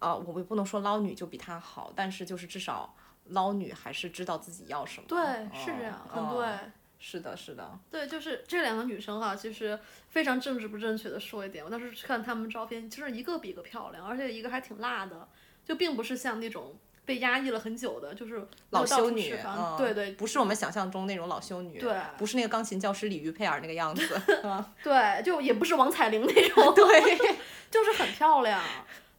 [0.00, 2.92] 呃，我们不能说捞女就比她好，但是就是至少
[3.26, 5.06] 捞女还是知道自己要什么。
[5.06, 5.16] 对，
[5.56, 6.72] 是这样，对。
[7.00, 15.28] 是的，是的，对，就是这两个女生哈，其实非常政治不正确的说一点，我当时看她们照片，其实一个比一个漂亮，而且一个还挺辣的，
[15.64, 19.32] 就并不是像那种被压抑了很久的，就是老修女，
[19.78, 27.16] 对对不是我们想象中那种老修女，对不是那个钢琴教师李玉佩尔那个样子， 嗯对，就也不是王彩玲那种， 对，
[27.70, 28.60] 就是很漂亮。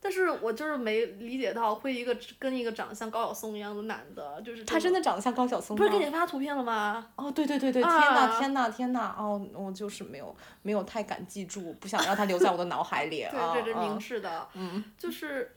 [0.01, 7.09] 但是我就是没理解到会一个跟一个长得像高晓松一样的男的，就是他真的的长得像高晓松不是吗给你发图片了吗？
[7.15, 13.27] 哦，对对对对，天呐啊天呐天呐，哦，我就是没有没有太敢记住，不想让他留在我的脑海里。
[13.31, 15.53] 对，啊这是明智的，嗯，就是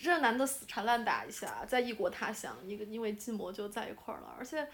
[0.00, 4.66] 这男的死缠烂打一下，在异国他乡，一个因为禁摩就在一块儿了，而且，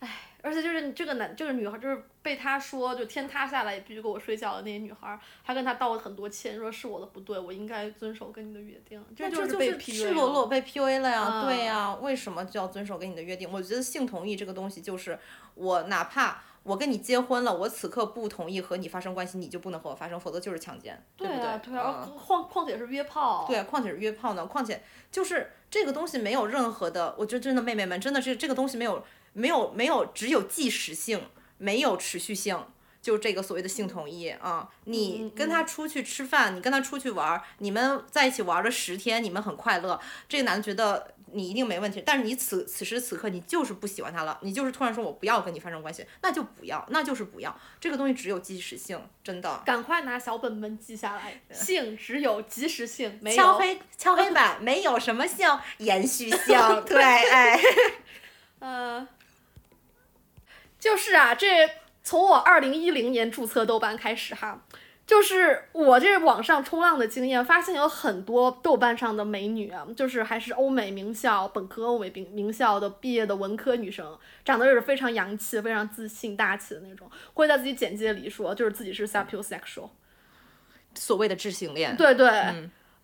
[0.00, 0.08] 唉，
[0.42, 13.50] 而且就是这个男这个女孩就是被他说就天塌下来也必须跟我睡觉的那些女孩儿，还跟他道了很多歉，说是我的不对，我应该遵守跟你的约定，这就是 PUA 赤裸裸被 PUA 了呀，啊对呀，为什么就要遵守跟你的约定？
[13.50, 15.18] 我觉得性同意这个东西就是
[15.54, 16.42] 我哪怕。
[16.64, 21.32] 我跟你结婚了，我此刻不同意和你发生关系，你就不能和我发生，否则就是强奸，不对？
[21.34, 29.02] 啊，对啊，嗯况况且是约炮，对，况且是约炮呢，况且就是这个东西没有任何的，我觉得真的妹妹们真的是这个东西没有
[29.38, 31.20] 没有没有只有即时性，
[31.58, 32.66] 没有持续性，
[33.00, 49.62] 就这个所谓的性统一啊，你跟他出去吃饭，你跟他出去玩儿，你们在一起玩了十天，你们很快乐，这个男的觉得你一定没问题，但是你此此时此刻你就是不喜欢他了，你就是突然说我不要跟你发生关系，那就不要，那就是不要，这个东西只有即时性，真的。
[49.64, 53.36] 赶快拿小本本记下来，性只有即时性，没有。
[53.36, 55.46] 敲黑敲黑板，没有什么性
[55.78, 57.60] 延续性， 对，哎，
[58.60, 59.06] 呃，
[60.78, 61.46] 就是啊，这
[62.02, 64.64] 从我二零一零年注册豆瓣开始哈，
[65.06, 79.90] 就是我这网上冲浪的经验，发现有很多豆瓣上的美女啊，就是还是欧美名校、本科欧美名名校的毕业的文科女生，长得也是非常洋气、非常自信、大气的那种，会在自己简介里说，就是自己是 sapiosexual。
[80.94, 82.30] 所谓的智性恋，对对。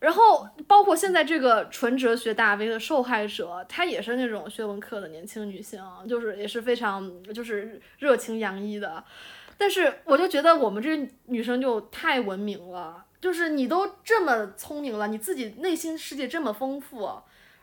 [0.05, 9.03] 然后，包括现在这个纯哲学大 V 的受害者，她也是那种学文科的年轻女性，就是也是非常就是热情洋溢的。
[9.57, 17.11] 但是，我就觉得我们这女生就太文明了，就是你都这么聪明了，你自己内心世界这么丰富，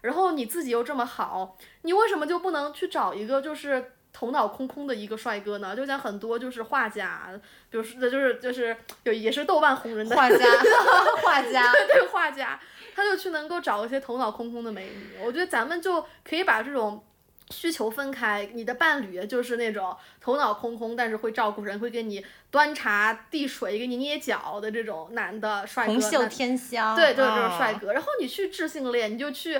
[0.01, 3.91] 然后你自己又这么好，你为什么就不能去找一个就是？
[4.13, 7.29] 头脑空空的一个帅哥呢，就像很多就是画家，
[7.69, 10.37] 比如说就是就是有也是豆瓣红人的画家，
[11.23, 12.59] 画家，对对画家，
[12.93, 15.17] 他就去能够找一些头脑空空的美女。
[15.23, 17.03] 我觉得咱们就可以把这种
[17.49, 27.93] 需求分开，你的伴侣就是那种头脑空空，但是会照顾人，会给你端茶递水、给你捏脚的这种男的帅哥，红袖添香，对对，这啊种帅哥。
[27.93, 29.59] 然后你去智性恋，你就去。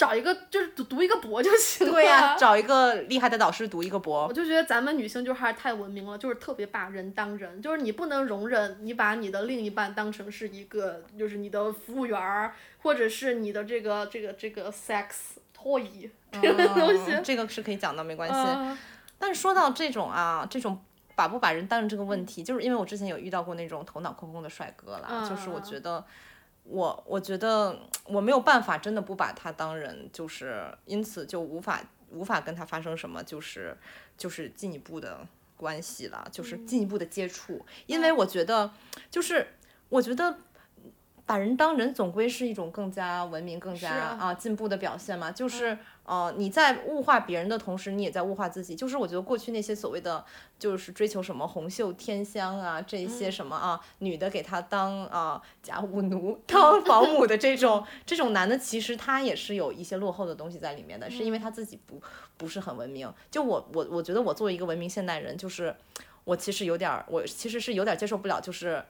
[0.00, 1.92] 找一个就是读读一个博就行了。
[1.92, 4.32] 对呀、找一个厉害的导师读一个博我。
[4.32, 15.08] 就觉得咱们女性就还是太文明了，就是特别把人当人，就是你不能容忍你把你的另一半当成是一个，就是你的服务员儿，或者是你的这个这个这个 sex
[15.54, 17.12] toy 这个东西。
[17.12, 18.34] 嗯这个是可以讲的，没关系。
[18.34, 18.78] 嗯
[19.18, 20.82] 但是说到这种啊，这种
[21.14, 26.02] 把不把人当成这个问题，就是因为我之前有遇到过那种头脑空空的帅哥啦，就是我嗯觉得。
[26.70, 33.76] 我我觉得我没有办法，真的不把他当人，就是因此就无法无法跟他发生什么，就是
[34.16, 36.66] 就是进一步的关系了，就是嗯。
[36.66, 38.70] 进一步的接触，因为我觉得
[39.10, 39.46] 就是
[39.88, 40.38] 我觉得
[41.30, 45.30] 把人当人，总归是一种更加文明、更加啊啊进步的表现嘛。
[45.30, 48.74] 就是呃，你在物化别人的同时，你也在物化自己。
[48.74, 50.24] 就是我觉得过去那些所谓的
[50.58, 62.02] 就是追求什么红袖添香啊，这些什么啊，女的给他当啊家务奴、当 保姆的这种这种男的，其实他也是有一些落后的东西在里面的，是因为他自己不
[62.36, 63.08] 不是很文明。
[63.30, 65.76] 就我我我觉得我作为一个文明现代人，就是
[66.24, 68.82] 我其实有点儿，我其实是有点儿接受不了，就是。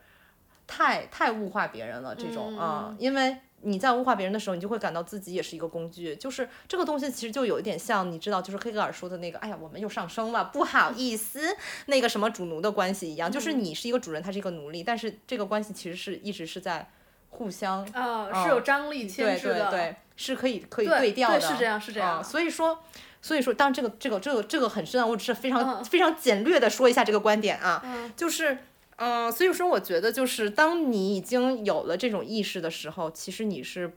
[0.71, 11.57] 太太物化别人了，这种啊、因为你在物化别人的时候，你就会感到自己也是一个工具，就是这个东西其实就有一点像，你知道，就是黑格尔说的那个，哎呀，我们又上升了，不好意思，
[11.87, 16.89] 那个什么主奴的关系一样，就是你是一个主人，他是一个奴隶，但是这个关系其实是一直是在
[17.31, 19.71] 互相啊，是有张力牵对制的。
[19.71, 22.25] 对对，是可以可以对调的，对是这样是这啊样。
[22.25, 22.79] 所以说。
[23.23, 25.85] 所以说，当然这个这个这个这个很深啊，我只是非常、嗯。
[25.85, 28.11] 非常简略的说一下这个观点啊，嗯。
[28.17, 28.57] 就是，
[29.03, 33.91] 嗯、所以说我觉得就是当你已经有了这种意识的时候，其实你是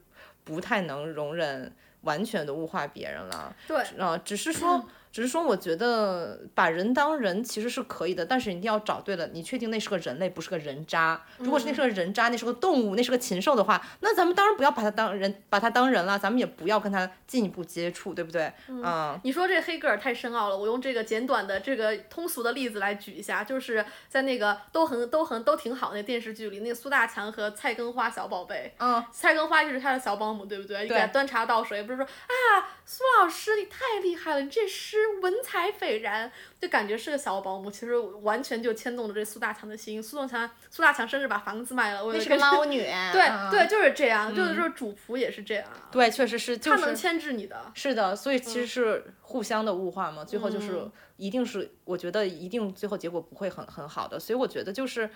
[0.45, 1.73] 不太能容忍
[2.03, 11.21] 完全的物化别人了，对，啊、只是 说，只是说，我觉得把人当人其实是可以的，但是你一定要找对了，你确定那是个人类，不是个人渣。
[11.37, 18.51] 如果是那是个人渣，那是个动物，那是个禽兽的话，那咱们当然不要把它当人，把它当人了，咱们也不要跟它进一步接触，对不对？
[18.69, 30.81] 嗯你说这黑格尔太深奥了，我用这个简短的这个通俗的例子来举一下，就是在那个都很都很都挺好那电视剧里，那个苏大强和菜根花小宝贝，嗯，菜根花就是他的小保姆，对不对？
[30.81, 40.01] 你给他端茶倒水，不是说啊，苏老师你太厉害了，你这诗文采斐然，就感觉是个小保姆，其实完全就牵动了这苏大强的心。
[40.01, 42.79] 苏大强，苏大强甚至把房子卖了，为那是个了跟猫女。
[43.13, 47.71] 对嗯对，就是这样，就是说主仆也是这样，对，确实是，就他能牵制你的。
[47.73, 55.09] 是的，所以其实是互相的物化嘛，最后就是嗯一定是，我觉得一定最后结果不会很很好的，所以我觉得就是。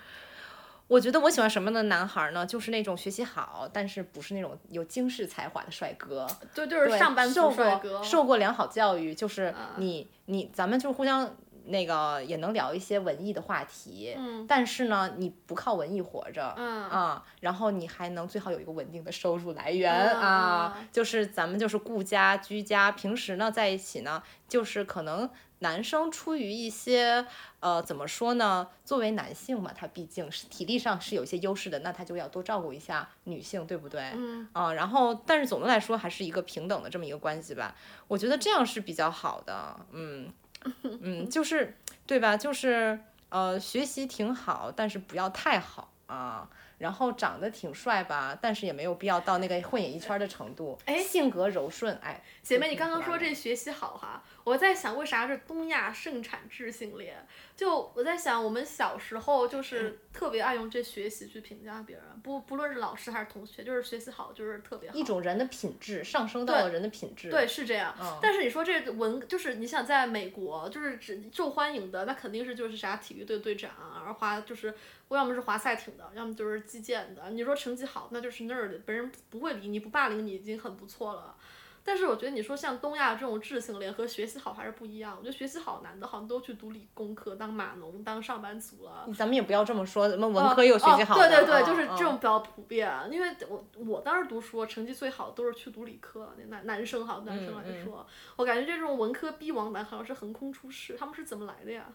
[0.88, 2.44] 我觉得我喜欢什么样的男孩儿呢？
[2.44, 6.26] 就是那种学习好，但是不是那种有惊世才华的帅哥。
[6.54, 11.36] 对，就是上班受族帅过哥，受过良好教育，就是啊你你咱们就互相
[11.66, 14.16] 那个也能聊一些文艺的话题，
[14.48, 25.28] 但是呢，你不靠文艺活着，嗯啊，然后你还能最好有一个稳定的收入来源嗯啊嗯，就是咱们就是顾家居家，平时呢在一起呢，就是可能
[25.60, 27.26] 男生出于一些
[27.60, 34.00] 呃怎么说呢，作为男性嘛，他毕竟是体力上是有一些优势的，那他就要多照顾一下女性，对不对？
[34.14, 37.74] 嗯啊，然后但是总的来说还是一个平等的这么一个关系吧，
[38.06, 40.32] 我觉得这样是比较好的，嗯
[40.82, 42.36] 嗯，就是对吧？
[42.36, 42.98] 就是
[43.28, 46.48] 呃，学习挺好，但是不要太好啊。
[46.78, 50.78] 然后长得挺帅吧，但是也没有必要到那个混演艺圈的程度。
[50.84, 57.14] 哎性格柔顺，哎，姐妹，你刚刚说这学习好哈，我在想为啥是东亚盛产智性恋？
[57.54, 64.96] 就我在想，我们小时候就是特别爱用这学习去评价别人，不不论是老师还是同学，就是学习好就是特别好。
[64.96, 67.28] 一种人的品质上升到了人的品质。
[67.28, 67.94] 对，是这样。
[68.00, 74.74] 嗯但是你说这文，就是你想在美国，就是只受欢迎的，那肯定是就是啥体育队队长，然后滑就是
[75.10, 77.28] 要么是华赛艇的，要么就是击剑的。
[77.30, 81.36] 你说成绩好，那就是 nerd，别人不会理你，不霸凌你已经很不错了。
[81.88, 85.16] 但是我觉得你说像东亚这种智性恋和学习好还是不一样。
[85.16, 89.08] 我觉得学习好男的好像都去读理工科，当码农，当上班族了。
[89.16, 91.24] 咱们也不要这么说，咱们文哦科也有学习好的。
[91.24, 91.28] 哦。
[91.30, 92.92] 对对对，嗯就是嗯这种比较普遍。
[93.10, 101.86] 因为我我当时读书，成绩最好都是去读理科，那男男生好，男生来嗯说，我感觉这种文科逼王男好像是横空出世，他们是怎么来的呀？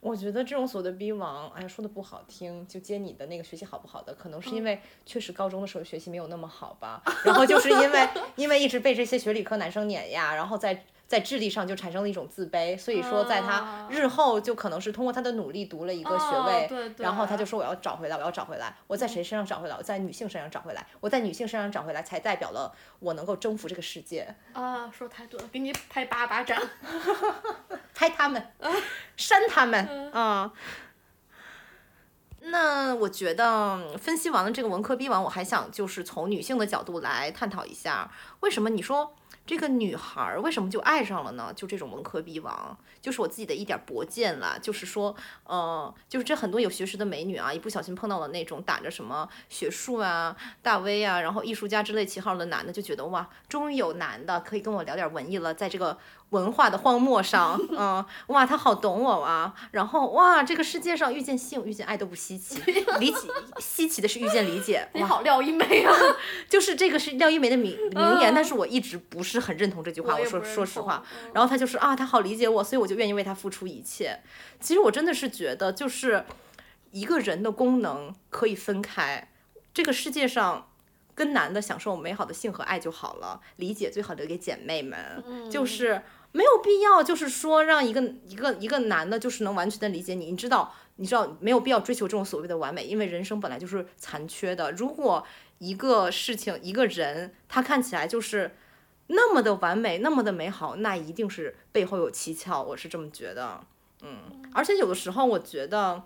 [0.00, 19.76] 我觉得这种所谓的逼王，哎呀，说的不好听，就接你的那个学习好不好的，可能是因为确实高中的时候学习没有那么好吧，然后就是因为 因为一直被这些学理科男生碾压，然后在在智力上就产生了一种自卑，所以说在他啊日后就可能是通过他的努力读了一个学哦位，对对然后他就说我要找回来，我要找回来，我在谁身上找回来？
[19.76, 24.32] 我在女性身上找回来，我在女性身上找回来，才代表了我能够征服这个世界。
[24.52, 26.60] 啊，说太多了，给你拍八巴掌。
[27.94, 28.52] 拍他们，
[29.16, 30.52] 扇他们，啊。
[32.40, 39.16] 那我觉得分析完了这个文科逼王，我还想就是从女性的角度来探讨一下，为什么你说
[39.48, 41.50] 这个女孩为什么就爱上了呢？
[41.56, 55.96] 就这种文科逼王，就是我自己的一点薄见啦，就是说，呃，就是这很多有学识的美女啊，一不小心碰到了那种打着什么学术啊、大 V 啊，然后艺术家之类旗号的男的，就觉得哇，终于有男的可以跟我聊点文艺了，在这个
[56.30, 62.60] 文化的荒漠上， 嗯，哇，他好懂我啊，然后哇，这个世界上遇见性、遇见爱都不稀奇，
[63.00, 65.92] 离奇稀奇的是遇见理解，哇，你好廖一梅啊！
[66.48, 74.20] 就是这个是廖一梅的名名言，但是我一直不是很认同这句话，我说说实话，嗯然后他就是啊，他好理解我，所以我就愿意为他付出一切。
[74.60, 76.24] 其实我真的是觉得，就是
[76.90, 79.30] 一个人的功能可以分开，
[79.72, 80.68] 这个世界上
[81.14, 86.02] 跟男的享受美好的性和爱就好了，理解最好留给姐妹们，嗯就是
[86.32, 90.74] 没有必要，就是说让一个一个一个男的，就是能完全的理解你，你知道。
[91.00, 94.72] 你知道没有必要追求这种所谓的完美，因为人生本来就是残缺的。
[94.72, 95.24] 如果
[95.58, 98.56] 一个事情、一个人，他看起来就是
[99.06, 103.60] 那么的完美、那么的美好，那一定是背后有蹊跷，我是这么觉得。
[104.02, 104.18] 嗯，
[104.52, 106.02] 而且有的时候我觉得，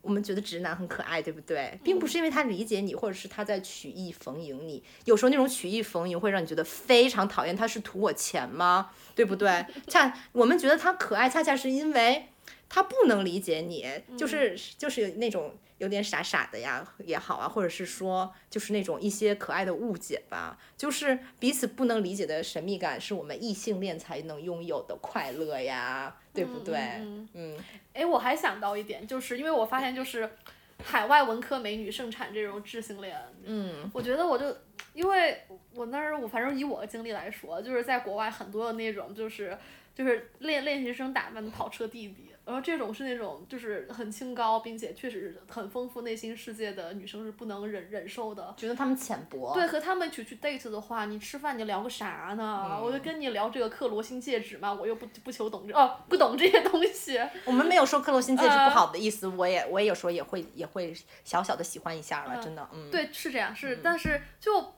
[0.00, 1.78] 我们觉得直男很可爱，对不对？
[1.84, 4.82] 并不是因为他理解你，或者是他在曲意逢迎你。
[5.04, 8.90] 有时候那种曲意逢迎会让你觉得非常讨厌，他是图我钱吗？
[9.14, 9.64] 对不对？
[9.88, 12.28] 恰我们觉得他可爱，恰恰是因为
[12.68, 13.86] 他不能理解你，
[14.16, 26.76] 就是就是有那种有点傻傻的呀也好啊，或者是说就是那种一些可爱的误解吧，就是彼此不能理解的神秘感，是我们异性恋才能拥有的快乐呀，对不对？
[26.76, 27.58] 嗯嗯
[27.92, 30.30] 哎，我还想到一点，就是因为我发现就是
[30.84, 33.90] 海外文科美女盛产这种智性恋，嗯。
[33.94, 34.56] 我觉得我就
[34.94, 35.42] 因为
[35.74, 39.56] 我那儿我反正以我的经历来说，就是在国外很多的那种就是
[39.94, 48.52] 就是练练习生打扮的跑车弟弟，然后这种是那种就是很清高，并且确实很丰富内心世界的女生是不能忍忍受的。
[48.56, 49.54] 觉得他们浅薄。
[49.54, 52.80] 对，和他们一起去 date 的话，你吃饭你聊个啥呢？
[52.82, 57.18] 我就跟你聊这个克罗心戒指嘛，我又不不求懂这哦，不懂这些东西。
[57.44, 60.92] 我们没有说克罗心戒指不呃好的意思，我也我也有时候也会也会
[61.24, 62.90] 小小的喜欢一下了，真的，嗯。
[62.90, 64.74] 对，是这样，是，但是就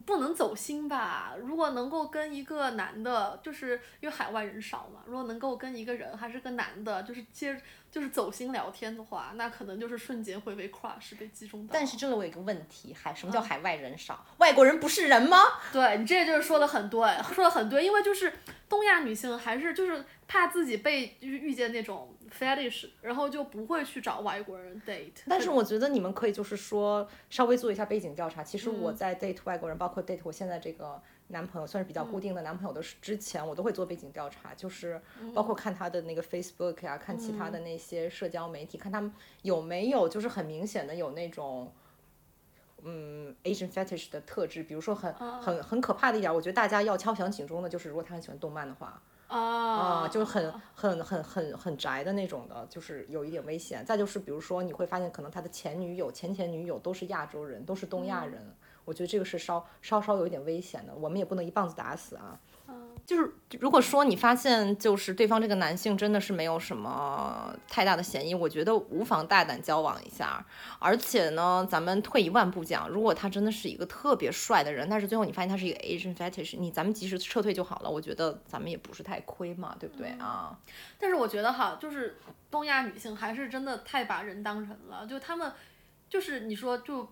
[0.00, 1.34] 不能走心吧。
[1.38, 7.60] 如果能够跟一个男的，就是因为海外人少嘛，如果能够跟一个人还是个男的，就是接
[7.94, 11.70] 就是走心聊天的话，那可能就是瞬间会被 crush 被击中到。
[11.72, 14.26] 但是这里我有一个问题，海什么叫嗯海外人少？
[14.38, 15.38] 外国人不是人吗？
[15.72, 17.00] 对你这就是说的很对，
[17.32, 18.32] 说的很对，因为就是
[18.68, 25.22] 东亚女性还是就是怕自己被就是遇见那种 fetish，然后就不会去找外国人 date。
[25.28, 28.42] 但是我觉得你们可以就是说稍微做一下背景调查。
[28.42, 35.00] 其实我嗯在 date 外国人，包括 date 我现在这个男朋友，算是比较固定的男朋友的时之前，我都会做背景调查，就是
[35.34, 39.12] 包括看他的那个 Facebook 呀、看其他的那些社交媒体，看他们
[39.42, 41.72] 有没有就是很明显的有那种。
[42.86, 49.40] 嗯，Asian fetish 的特质，比如说很很很可怕的一点，我觉得大家要敲响警钟的，就是如果他很喜欢动漫的话，啊。
[49.40, 53.82] 啊，就是很很很很很宅的那种的，就是有一点危险。
[53.86, 58.54] 再就是比如说，你会发现可能他的前女友、前前女友都是亚洲人，都是东亚人，
[58.84, 60.94] 我觉得这个是稍稍稍有一点危险的。
[60.94, 62.38] 我们也不能一棒子打死啊。
[62.68, 63.30] 嗯就是
[63.60, 70.42] 如果说你发现就是对方这个男性真的是没有什么太大的嫌疑，我觉得无妨大胆交往一下。
[70.78, 77.90] 而且呢，咱们退一万步讲，如果他真的是一个特别帅的人，但是最后你发现他是一个 Asian fetish，你咱们及时撤退就好了。
[77.90, 80.58] 我觉得咱们也不是太亏嘛，对不对啊？
[80.98, 82.16] 但是我觉得哈，就是
[82.50, 85.52] 东亚女性还是真的太把人当人了，就他们
[86.08, 87.06] 就是你说就。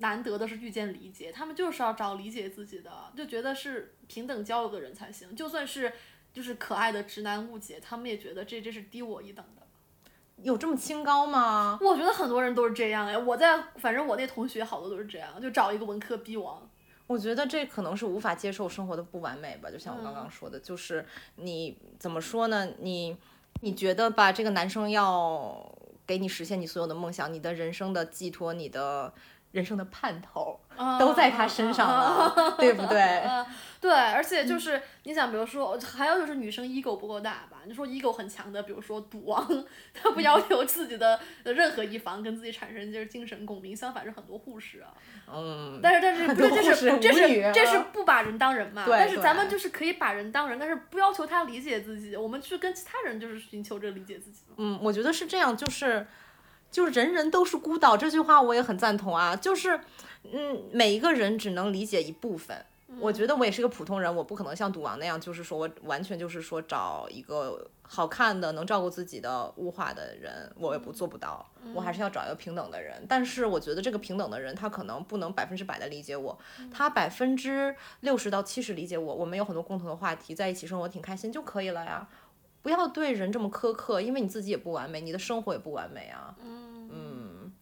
[0.00, 5.36] 难得的是遇见理解，他们就是要找理解自己的，就觉得是平等交流的人才行。
[5.36, 5.92] 就算是
[6.32, 9.62] 就是可爱的直男误解，他们也觉得这这是低我一等的。
[10.42, 11.78] 有这么清高吗？
[11.82, 16.66] 我觉得很多人都是这样哎，我在反正我那同学好多都是这样，就找一个文科逼王。
[17.06, 21.04] 我觉得这可能是无法接受生活的不完美吧，就像我刚刚说的，就是
[21.36, 22.66] 你怎么说呢？
[22.78, 23.14] 你
[23.60, 25.70] 你觉得吧，这个男生要
[26.06, 29.12] 给你实现你所有的梦想，你的人生的寄托，你的。
[29.52, 30.60] 人生的盼头
[30.98, 33.22] 都在他身上了，对不对？
[33.80, 37.62] 对，而且就是你想，比如说，还有就是女生 ego 不够大吧？
[37.66, 44.92] 你说 ego 很强的，比如说赌王，他不要求自己的任何一方跟自己产生就是精神共鸣，相反是很多护士啊。
[45.32, 45.80] 嗯。
[45.82, 48.84] 但是但是不是这是这是这是不把人当人嘛？
[48.84, 48.98] 对。
[48.98, 54.42] 但是咱们就是可以把人当人，但是不要求他理解自己，我们去跟其他人就是寻求着理解自己。
[54.58, 56.06] 嗯，我觉得是这样，就是。
[56.70, 59.80] 就是人人都是孤岛这句话我也很赞同啊，就是，
[60.30, 62.64] 嗯，每一个人只能理解一部分。
[62.98, 71.48] 我觉得我也是个普通人，我不可能像赌王那样，就是说我完全就是说找一个好看的、能照顾自己的物化的人，我也不做不到。
[71.72, 73.00] 我还是要找一个平等的人。
[73.08, 76.36] 但是我觉得这个平等的人，他可能不能百分之百的理解我，
[76.72, 82.08] 他百分之六十到七十理解我，我们有很多共同的话题，在一起生活挺开心就可以了呀。
[82.62, 86.34] 不要对人这么苛刻，因为你自己也不完美，你的生活也不完美啊。
[86.42, 87.52] 嗯，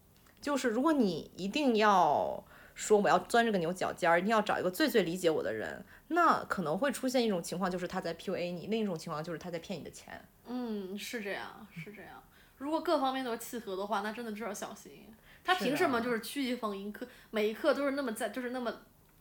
[0.41, 2.43] 就是如果你一定要
[2.75, 10.21] 说我要钻这个牛角尖儿，一定要找一个最最理解我的人，那可能会出现一种情况，就是他在 PUA 你；另一种情况就是他在骗你的钱。
[10.47, 12.21] 嗯，是这样，是这样。
[12.57, 15.05] 如果各方面都契合的话，那真的就要小心。
[15.45, 18.73] 他凭什么就是曲意逢迎，刻每一刻都是那么在，就是那么。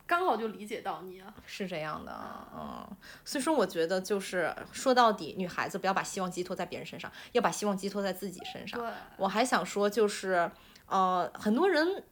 [0.09, 2.19] 刚好就理解到你啊，是这样的，
[2.57, 2.97] 嗯，
[3.27, 8.81] 所以说我觉得就是说到底，女孩子不要把希望寄托在别人身上，要把希望寄托在自己身上。
[8.81, 10.51] 对，我还想说就是，
[10.87, 12.03] 呃，很多人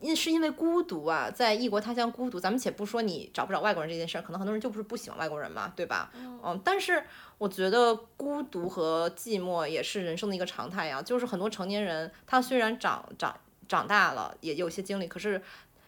[0.00, 6.12] 因是因为孤独啊，在异国他乡孤独，咱们且不说你找不找外国人这件事儿，可能很多人就不是不喜欢外国人嘛，对吧？
[6.14, 7.02] 嗯，但是
[7.38, 11.00] 我觉得孤独和寂寞也是人生的一个常态啊。
[11.00, 13.34] 就是很多成年人，他虽然长长
[13.66, 15.40] 长大了，也有些经历，可是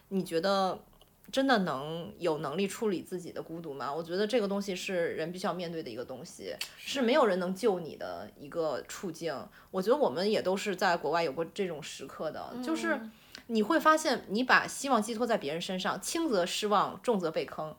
[0.07, 0.79] 你觉得？
[1.31, 3.93] 真的能有能力处理自己的孤独吗？
[3.93, 9.35] 我觉得这个东西是人必须要面对的一个东西，是没有人能救你的一个处境。
[9.71, 12.99] 我觉得我们也都是在国外有过这种时刻的，就是
[13.47, 17.75] 你会发现，你把希望寄托在别人身上，轻则失望，重则被坑。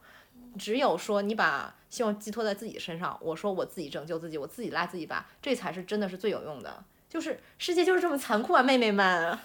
[0.59, 6.83] 只有说你把希望寄托在自己身上，我说我自己拯救自己，我自己拉自己一把，这才是真的是最有用的。
[7.09, 9.39] 就是世界就是这么残酷啊，妹妹们。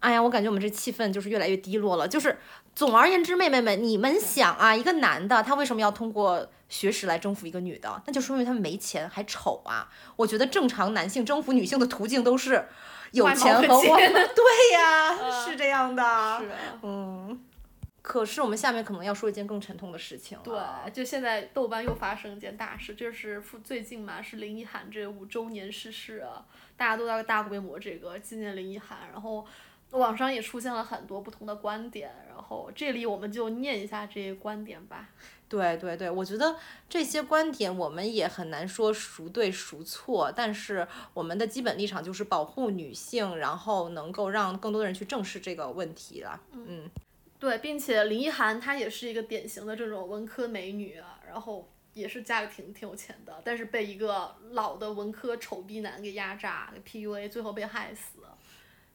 [0.00, 2.06] 哎呀，我感觉我们这气氛就是越来越低落了。
[2.06, 2.38] 就是
[2.72, 8.00] 总而言之，妹妹们，你们想啊，一个男的他为什么要通过学识来征服一个女的？
[8.06, 9.88] 那就说明他们没钱还丑啊。
[10.14, 12.64] 我觉得正常男性征服女性的途径都是
[13.10, 16.02] 有钱和 对呀，是这样的。
[16.40, 16.48] 是，
[16.82, 17.44] 嗯。
[18.00, 20.38] 可是我们下面可能要说一件更沉痛的事情。
[20.42, 20.56] 对，
[20.92, 26.46] 就现在豆瓣又发生一件大事，就是最近嘛，是林奕涵这五周年逝世啊，
[26.76, 29.44] 大家都在大规模这个纪念林奕涵，然后。
[29.90, 35.08] 网上也出现了很多不同的观点，然后这里我们就念一下这些观点吧。
[35.48, 36.56] 对对对，我觉得
[36.90, 46.38] 这些观点我们也很难说孰对孰错，但是我们的基本立场就是保护女性，然后能够让更多的人去正视这个问题了。
[46.52, 46.90] 嗯，
[47.38, 58.18] 对，并且林奕涵她也是一个典型的这种文科美女啊，然后也是家里挺挺有钱的，但是被一个老的文科丑逼男给压榨、给 PUA，最后被害死。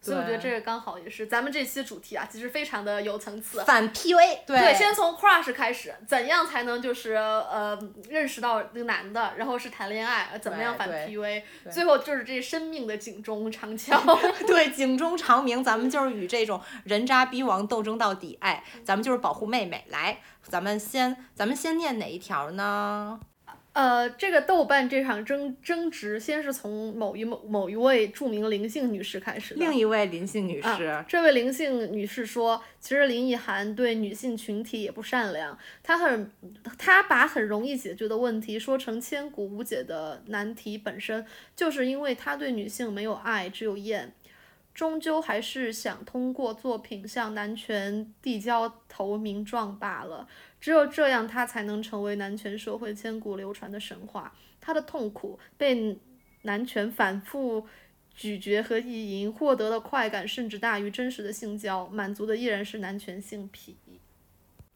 [0.03, 3.63] 所以我觉得这个刚好也是咱们这期主题啊，其实非常的有层次。
[3.63, 7.79] 反 PUA，对，先从 crush 开始，怎样才能就是呃
[8.09, 13.97] 认识到那个男的，然后是谈恋爱，怎么样反 PUA，最后就是这生命的警钟长 敲。
[14.45, 18.37] 对，警钟长鸣，咱们就是与这种人渣逼王斗争到底。
[18.41, 19.85] 哎，咱们就是保护妹妹。
[19.87, 23.21] 来，咱们先，咱们先念哪一条呢？
[23.73, 29.59] 呃，这个豆瓣这场争争执，先是从某一某某一位著名林姓女士开始的。
[29.59, 36.31] 另一位林姓女士，这位林姓女士说，其实林奕涵对女性群体也不善良，她很，
[36.77, 44.13] 她把很容易解决的问题说成千古无解的难题，本身就是因为她对女性没有爱，只有厌。
[44.73, 50.27] 终究还是想通过作品向男权递交投名状罢了。
[50.63, 54.33] 只有这样，他才能成为男权社会千古流传的神话。
[54.61, 55.99] 他的痛苦被
[56.43, 57.67] 男权反复
[58.15, 63.75] 咀嚼和意淫，获得的快感甚至大于真实的性交，满足的依然是男权性癖。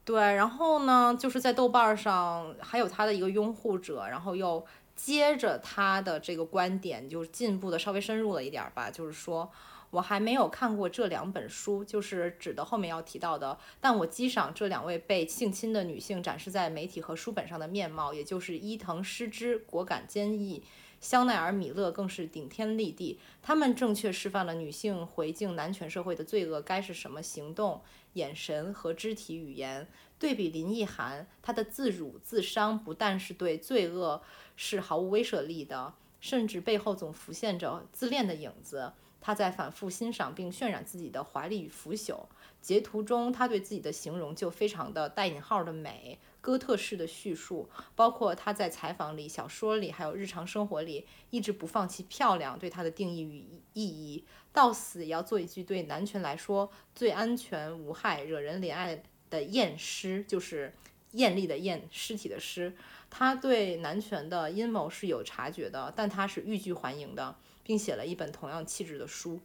[0.04, 4.62] 对，然后呢，就是在豆瓣上还有他的一个拥护者，然后又
[4.94, 9.50] 接着他的这个观点，就进步的稍微深入了一点吧，就是说。
[9.90, 13.58] 我还没有看过这两本书，就是指的后面要提到的。
[13.80, 20.62] 但我激赏这两位被性侵的女性展示在媒体和书本上的面貌，也就是伊藤诗织果敢坚毅，
[21.00, 23.18] 香奈儿米勒更是顶天立地。
[23.42, 27.80] 他们正确示范了女性回敬男权社会的罪恶该是什么行动、
[28.12, 29.88] 眼神和肢体语言。
[30.18, 34.20] 对比林奕涵，她的自辱自伤不但是对罪恶
[34.56, 38.92] 是毫无威慑力的，甚至背后总浮现着自恋的影子。
[39.20, 42.26] 他在反复欣赏并渲染自己的华丽与腐朽。
[42.60, 60.74] 截图中，他对自己的形容就非常的带引号的美，哥特式的叙述，包括他在采访里、小说里，还有日常生活里，一直不放弃漂亮对他的定义与意义，到死也要做一句对男权来说最安全无害、惹人怜爱的艳诗，就是
[61.12, 62.74] 艳丽的艳，尸体的尸。
[63.08, 67.36] 他对男权的阴谋是有察觉的，但他是欲拒还迎的。
[67.68, 69.38] 并写了一本同样气质的书。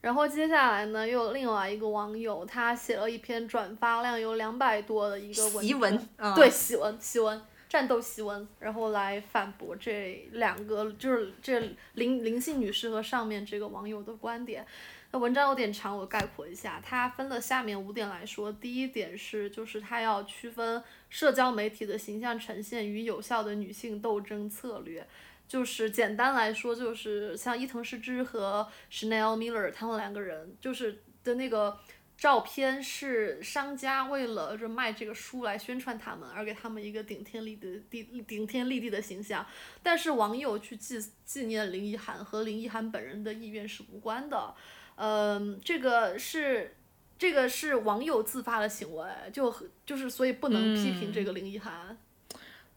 [0.00, 11.60] 然后接下来呢，又有另外一个网友，他写了一篇转发量有两百多的一个檄文，对檄文檄文战斗檄文，然后来反驳这两个就是这
[11.94, 14.66] 林林姓女士和上面这个网友的观点。
[15.12, 18.50] 那文章有点长，我概括一下，它分了下面五点来说。
[18.50, 25.06] 第一点是，就是他要区分社交媒体的形象呈现与有效的女性斗争策略。
[25.50, 31.76] 就是简单来说，就是像伊藤诗织和 Chanel Miller 他们两个人，就是的那个
[32.16, 39.44] 照片是商家为了就卖这个书来宣传他们，而给他们一个顶天立地地顶天立地的形象。
[39.82, 44.54] 但是网友去纪纪念林奕涵和林奕涵本人的意愿是无关的，
[44.94, 46.76] 嗯，这个是
[47.18, 49.52] 这个是网友自发的行为，就
[49.84, 51.98] 就是所以不能批评这个林奕涵。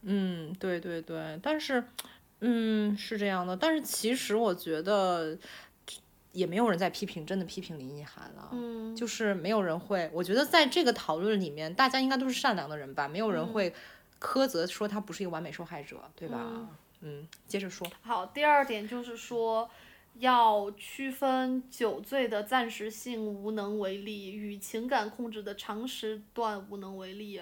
[0.02, 1.84] 嗯，对对对，但是。
[2.46, 5.38] 嗯，是这样的，但是其实我觉得
[6.32, 8.50] 也没有人在批评，真的批评林奕涵了。
[8.52, 13.72] 嗯，就是没有人会，我觉得在这个讨论里面，大家应该都是善良的人吧，没有人会
[14.20, 16.68] 苛责说他不是一个完美受害者，对吧？
[17.00, 17.86] 嗯，接着说。
[18.02, 19.70] 好，第二点就是说
[20.18, 27.40] 要区分酒醉的暂时性无能为力与情感控制的长时段无能为力。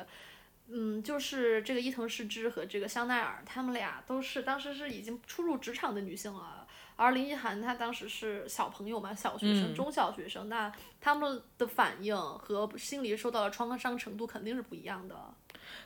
[0.75, 6.66] 嗯，就是这个伊藤诗织和这个香奈儿，他们俩都是当时是已经初入职场的女性了，
[6.97, 15.16] 而林奕涵她当时是小朋友嘛，小学生、中小学生，那他们的反应和心理受到的创伤程度肯定是不一样的。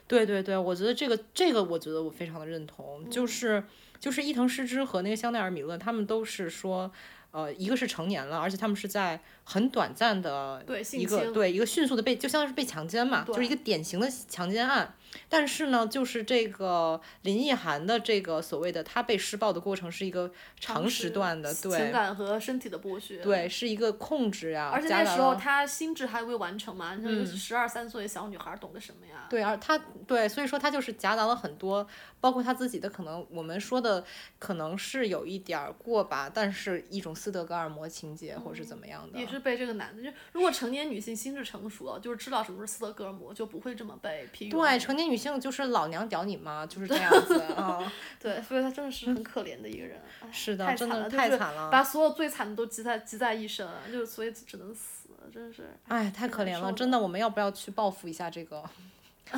[0.07, 3.65] 对对对，我觉得这个这个，我觉得我非常的认同，就是
[3.99, 6.93] 就是伊藤诗织和那个香奈儿米勒，他们都是说。
[7.37, 10.65] 呃，一个是成年了，而且他们是在很短暂的
[10.95, 14.95] 一个对一个迅速的被，就相当于是被强奸嘛，就是一个典型的强奸案。
[15.29, 24.71] 但是呢，就是这个林奕涵的这个所谓的她被施暴的过程是一个长时段的，对情感和身体的剥削，对，是一个控制呀。
[24.73, 26.97] 而且那时候她心智还未完成嘛，
[27.37, 29.27] 十二三岁小女孩懂得什么呀？
[29.31, 31.87] 对，而她对，所以说她就是夹杂了很多，
[32.21, 34.05] 包括她自己的可能，我们说的
[34.39, 45.06] 可能是有一点过吧，但是一种斯德哥尔摩情节或者是怎么样的，也是被这个男的，就如果成年女性心智成熟了，就是知道什么是斯德哥尔摩，就不会这么被批对，成年。
[45.09, 47.93] 女性就是老娘屌你妈，就是这样子啊。
[48.21, 50.01] 对，所以她真的是很可怜的一个人。
[50.33, 55.71] 是的，真的太惨了，把所有最惨的都积在积在一身，就所以只能死，真是。
[55.89, 58.63] 哎，太可怜了，真的，我们要不要去报复一下这个？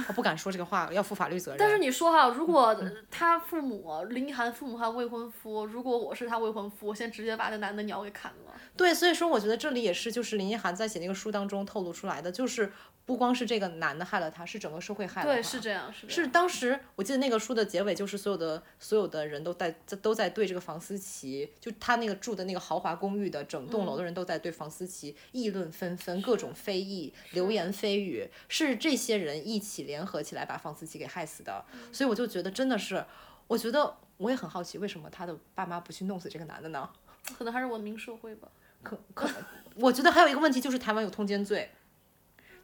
[0.08, 1.58] 我不敢说这个话，要负法律责任。
[1.58, 2.76] 但是你说哈，如果
[3.10, 8.52] 他父母林奕涵父母还未婚夫，如果我是他未婚夫，我先直接把那男的鸟给砍了。
[8.76, 12.72] 对，所以说我觉得这里也是，就是林奕涵在写那个书当中透露出来的，就是。
[13.08, 15.32] 不光是这个男的害了他，是整个社会害了他。
[15.32, 16.06] 对，是这样，是。
[16.10, 31.64] 是当时我记得那个书的结尾，就是所有的所有的人都在都在对这个房思琪，就他那个住的那个豪华公寓的整栋楼的人都在对房思琪议论纷纷，各种非议、流言蜚语，是这些人一起联合起来把房思琪给害死的。
[31.92, 33.04] 所以我就觉得真的是，
[33.46, 36.88] 我觉得我也很好奇，为什么他的爸妈不去弄死这个男的呢？
[37.36, 38.48] 可能还是文明社会吧。
[38.82, 39.28] 可可，
[39.76, 41.70] 我觉得还有一个问题就是台湾有通奸罪。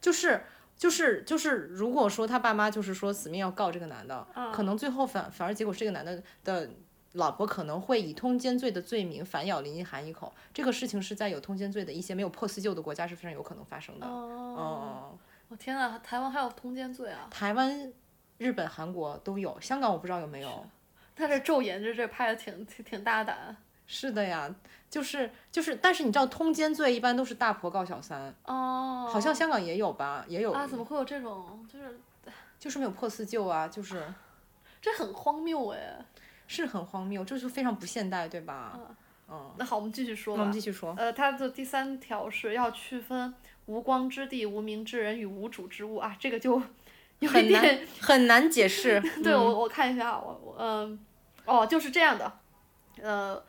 [0.01, 0.45] 就是
[0.77, 6.69] 就是就是，如果说他爸妈就是说死命要告这个男的，可能最后反反而结果是这个男的的
[7.13, 14.07] 老婆可能会以通奸罪的罪名反咬林奕含一口，这个事情是在有通奸罪的一些没有破四旧的国家是非常有可能发生的。
[14.07, 15.19] 哦，嗯，
[15.55, 17.29] 我天呐，台湾还有通奸罪啊！
[17.31, 17.93] 台湾、
[18.39, 20.67] 日本、韩国都有，香港我不知道有没有。
[21.15, 23.57] 他这昼颜这这拍的挺挺挺大胆。
[23.87, 24.53] 是的呀，
[24.91, 29.09] 就是就是，但是你知道通奸罪一般都是大婆告小三，哦。
[29.09, 30.67] 好像香港也有吧，也有，啊？
[30.67, 31.65] 怎么会有这种？
[31.73, 32.01] 就是
[32.59, 34.13] 就是没有破四旧啊，就是
[34.83, 36.05] 这很荒谬哎。
[36.49, 38.81] 是很荒谬，这就非常不现代，对吧？
[39.29, 39.53] 嗯。
[39.57, 40.47] 那好，我们继续说那我。
[40.47, 40.93] 们继续说。
[40.99, 43.33] 呃，它的第三条是要区分
[43.67, 46.61] 无光之地、无名之人与无主之物啊，这个就
[47.21, 47.89] 有一很难点。
[48.01, 49.01] 很难解释。
[49.23, 50.99] 对，嗯我我看一下啊，我我嗯，
[51.45, 52.39] 哦，就是这样的，
[53.01, 53.43] 呃，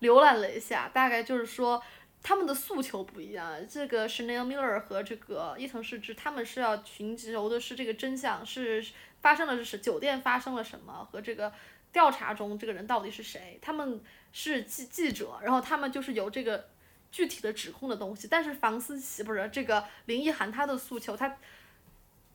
[0.00, 1.82] 浏览了一下，大概就是说
[2.22, 3.54] 他们的诉求不一样。
[3.68, 8.84] 这个 Chanel Miller 和这个伊藤诗织，他们是要寻求的是这个真相，是
[9.20, 11.52] 发生了是酒店发生了什么和这个
[11.92, 13.58] 调查中这个人到底是谁。
[13.62, 14.00] 他们
[14.32, 16.68] 是记记者，然后他们就是由这个
[17.12, 18.26] 具体的指控的东西。
[18.26, 21.36] 但是房思琪不是这个林奕含，她的诉求，她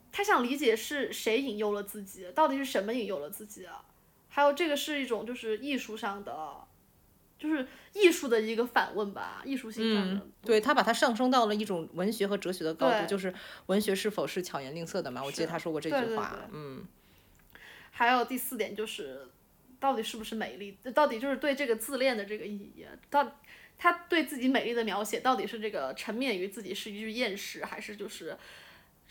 [0.10, 3.84] 他想理解是谁引诱了自己，到底是什么引诱了自己啊？
[4.30, 6.56] 还有这个是一种就是艺术上的，
[7.38, 10.14] 就是艺术的一个反问吧，艺术性上的。
[10.14, 13.34] 嗯，对他把它上升到了一种文学和哲学的高度，就是
[13.66, 15.24] 文学是否是巧言令色的嘛？
[15.24, 16.36] 我记得他说过这对对句话。
[16.36, 16.86] 对嗯，
[17.92, 19.28] 还有第四点就是，
[19.80, 20.78] 到底是不是美丽？
[20.94, 23.40] 到底就是对这个自恋的这个意义，到
[23.78, 28.38] 他对自己美丽的描写，到底是这个沉湎于自己是一具厌食，还是就是，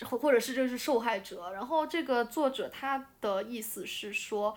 [0.02, 1.52] 或或者是这是受害者？
[1.52, 4.56] 然后这个作者他的意思是说。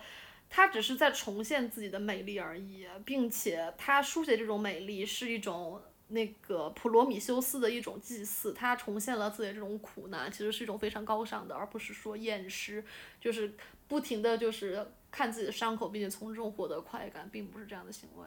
[0.52, 12.84] 他只是在重现自己的美丽而已，并且他书写这种美丽是一种那个普罗米修斯的一种祭祀，他重现了自己的这种苦难，其实是一种非常高尚的，而不是说厌食，
[13.20, 13.54] 就是
[13.90, 18.24] 不停的就是看自己的伤口，并且从中获得快感，并不是这样的行为。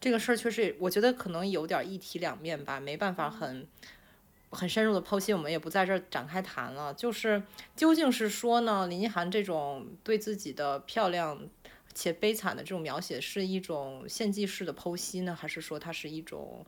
[0.00, 3.68] 这个事儿确实，我觉得可能有点一体两面吧，没办法很。
[4.54, 6.92] 很深入的剖析，我们也不在这儿展开谈了。
[6.92, 7.42] 就是
[7.74, 11.48] 究竟是说呢，林奕涵这种对自己的漂亮
[11.94, 16.66] 且悲惨的这种描写是一种献祭式的剖析呢，还是说它是一种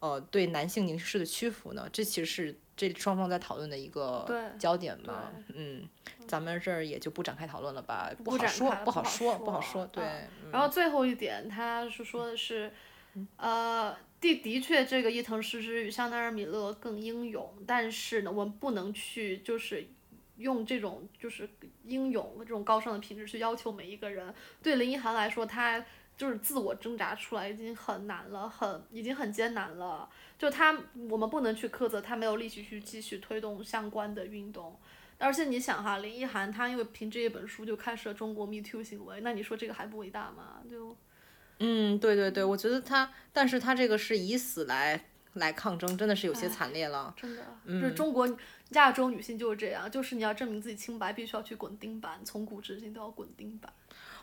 [0.00, 1.88] 呃对男性凝视的屈服呢？
[1.90, 4.26] 这其实是这双方在讨论的一个
[4.58, 5.32] 焦点嘛。
[5.54, 5.88] 嗯，
[6.28, 9.86] 咱们这儿也就不展开讨论了吧，不展好说，开不好说，不好说。
[9.86, 10.04] 对，
[10.52, 12.70] 然后最后一点，他是说的是，
[13.36, 19.86] 呃，的的确，这个伊藤诗织与香奈儿米勒更英勇，但是呢，我们不能去就是
[20.36, 21.48] 用这种就是
[21.84, 24.34] 英勇这种高尚的品质去要求每一个人。
[24.62, 25.82] 对林奕含来说，他
[26.16, 30.08] 就是自我挣扎出来已经很难了，很已经很艰难了。
[30.38, 30.76] 就他，
[31.08, 34.78] 我们不能去苛责他没有力气去继续推动相关的运动。
[35.18, 40.60] 而且你想哈，林奕涵她因为凭这一本书就开始了中国 Me Too 行为，那你说这个还不伟大吗？
[40.70, 40.94] 就
[41.58, 47.14] 嗯，对对对，我觉得他，但是他这个是以死来来抗争，真的是有些惨烈了。
[47.16, 48.28] 真的，就是中国
[48.72, 53.72] 亚洲女性就是这样，就是你要证明自己清白，必须要去滚钉板，从古至今都要滚钉板。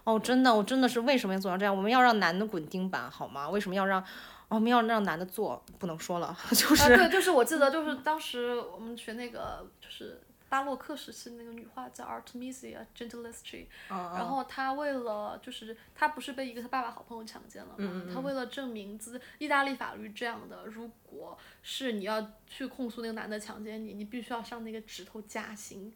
[0.04, 1.76] 哦，真的，我真的是为什么要做成这样？
[1.76, 3.50] 我们要让男的滚钉板好吗？
[3.50, 5.64] 为什么要让，哦我们要让男的做？
[5.80, 25.92] 不能说了， 就啊，是、对，就是我记得，就是当时我们学那个，就是巴洛克时期那个女画家 Artemisia Gentileschi，然嗯后她为了就是她不是被一个她爸爸好朋友强奸了嘛，嗯她为了证明自意大利法律这样的，如果是你要去控诉那个男的强奸你，你必须要上那个指头加刑，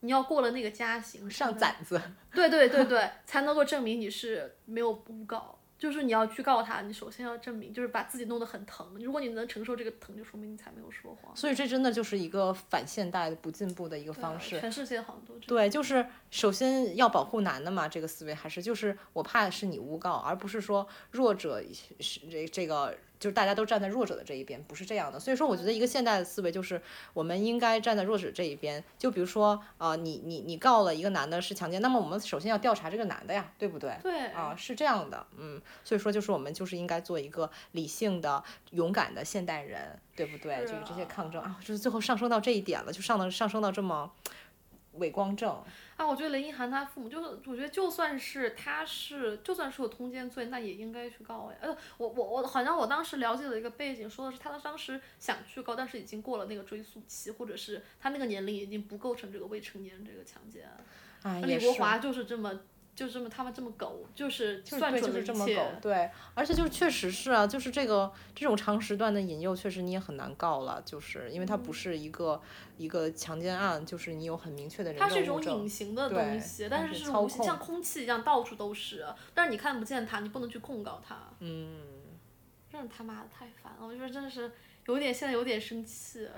[0.00, 2.00] 你要过了那个加刑，上才能攒子。
[2.32, 5.56] 对对对对，才能够证明你是没有诬告。
[5.78, 8.86] 就是你要去告他，你首先要证明，就是把自己弄得很疼。
[9.02, 11.34] 如果你能承受这个疼，就说明你才没有说谎。
[11.34, 14.60] 所以这真的就是一个反现代的、不进步的一个方式。
[14.60, 15.46] 全世界好像都这样。
[15.46, 21.62] 对，就是首先要保护男的嘛，这个思维还是就是我怕是你诬告，而不是说弱者
[21.98, 25.20] 是这这个就是大家都站在弱者的这一边，不是这样的。
[25.20, 26.80] 所以说，我觉得一个现代的思维就是
[27.12, 28.82] 我们应该站在弱者这一边。
[28.98, 33.94] 就比如说，呃，你你你告了一个男的是强奸，那么我们首先要调查这个男的呀，对不对？
[34.02, 40.56] 对啊，是这样的，嗯，所以说就是我们就是应该做一个理性的、勇敢的现代人，对不对？
[40.66, 44.10] 是就是这些啊抗争啊，就是最后上升到这一点了，就上到上升到这么
[44.94, 45.62] 伪光正。
[46.00, 51.58] 啊，我觉得林奕涵她父母就是，我觉得就算是他是，就算是有通奸罪，那也应该去告呀。
[51.60, 60.66] 呃，我我我好像我当时了解了一个背景，说的是他当时想去告，但是已经过了那个追诉期，或者是他那个年龄已经不构成这个未成年人这个强奸。
[61.42, 62.60] 李国华就是这么
[63.00, 72.38] 就这么他们这么狗，就是就是对，算准了一就是这么狗。，对，而且就是确实是啊，就是这个这种长时段的引诱，确实你也很难告了，就是因为它嗯不是一个、
[72.76, 77.04] 一个强奸案，就是你有很明确的人它是一种隐形的东西，但是是
[77.42, 81.16] 像空气一样到处都是，但是你看不见它，你不能去控告它。
[81.38, 81.80] 嗯，
[82.70, 84.52] 真是他妈的太烦了，我觉得真的是
[84.84, 86.28] 有点现在有点生气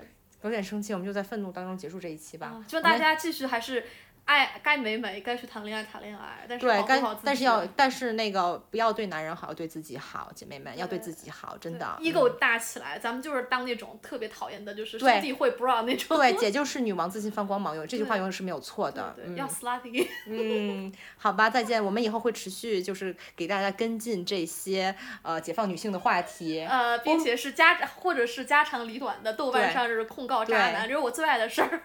[0.41, 2.47] 有点生气，我们就在愤怒当中结束这一期吧。
[2.47, 2.65] 啊！
[2.67, 3.85] 希望大家继续还是
[4.25, 6.83] 爱该美美，该去谈恋爱谈恋爱，但是对。
[7.23, 11.85] 但是要但是那个不要对男人好，要对自己好，姐妹们要对对自己好，真的。
[11.99, 16.17] ego 大起来，咱们就是当那种特别讨厌的，就是对兄弟会 bra 那种。
[16.17, 19.13] 对，姐就是女王，自信放光芒，有这句话永远是没有错的。
[19.35, 20.07] 要 slutty。
[20.27, 21.83] 嗯，好吧，再见。
[21.83, 26.61] 我们以后会持续就是给大家跟进这些呃解放女性的话题。
[26.61, 31.81] 呃，并且是家或者是家长里短的，豆瓣上就是控告渣男，这是我最爱的事儿。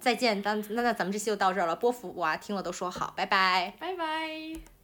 [0.00, 1.74] 再见，那那那咱们这期就到这儿了。
[1.74, 3.74] 波伏娃听了都说好，拜拜。
[3.78, 4.83] 拜拜。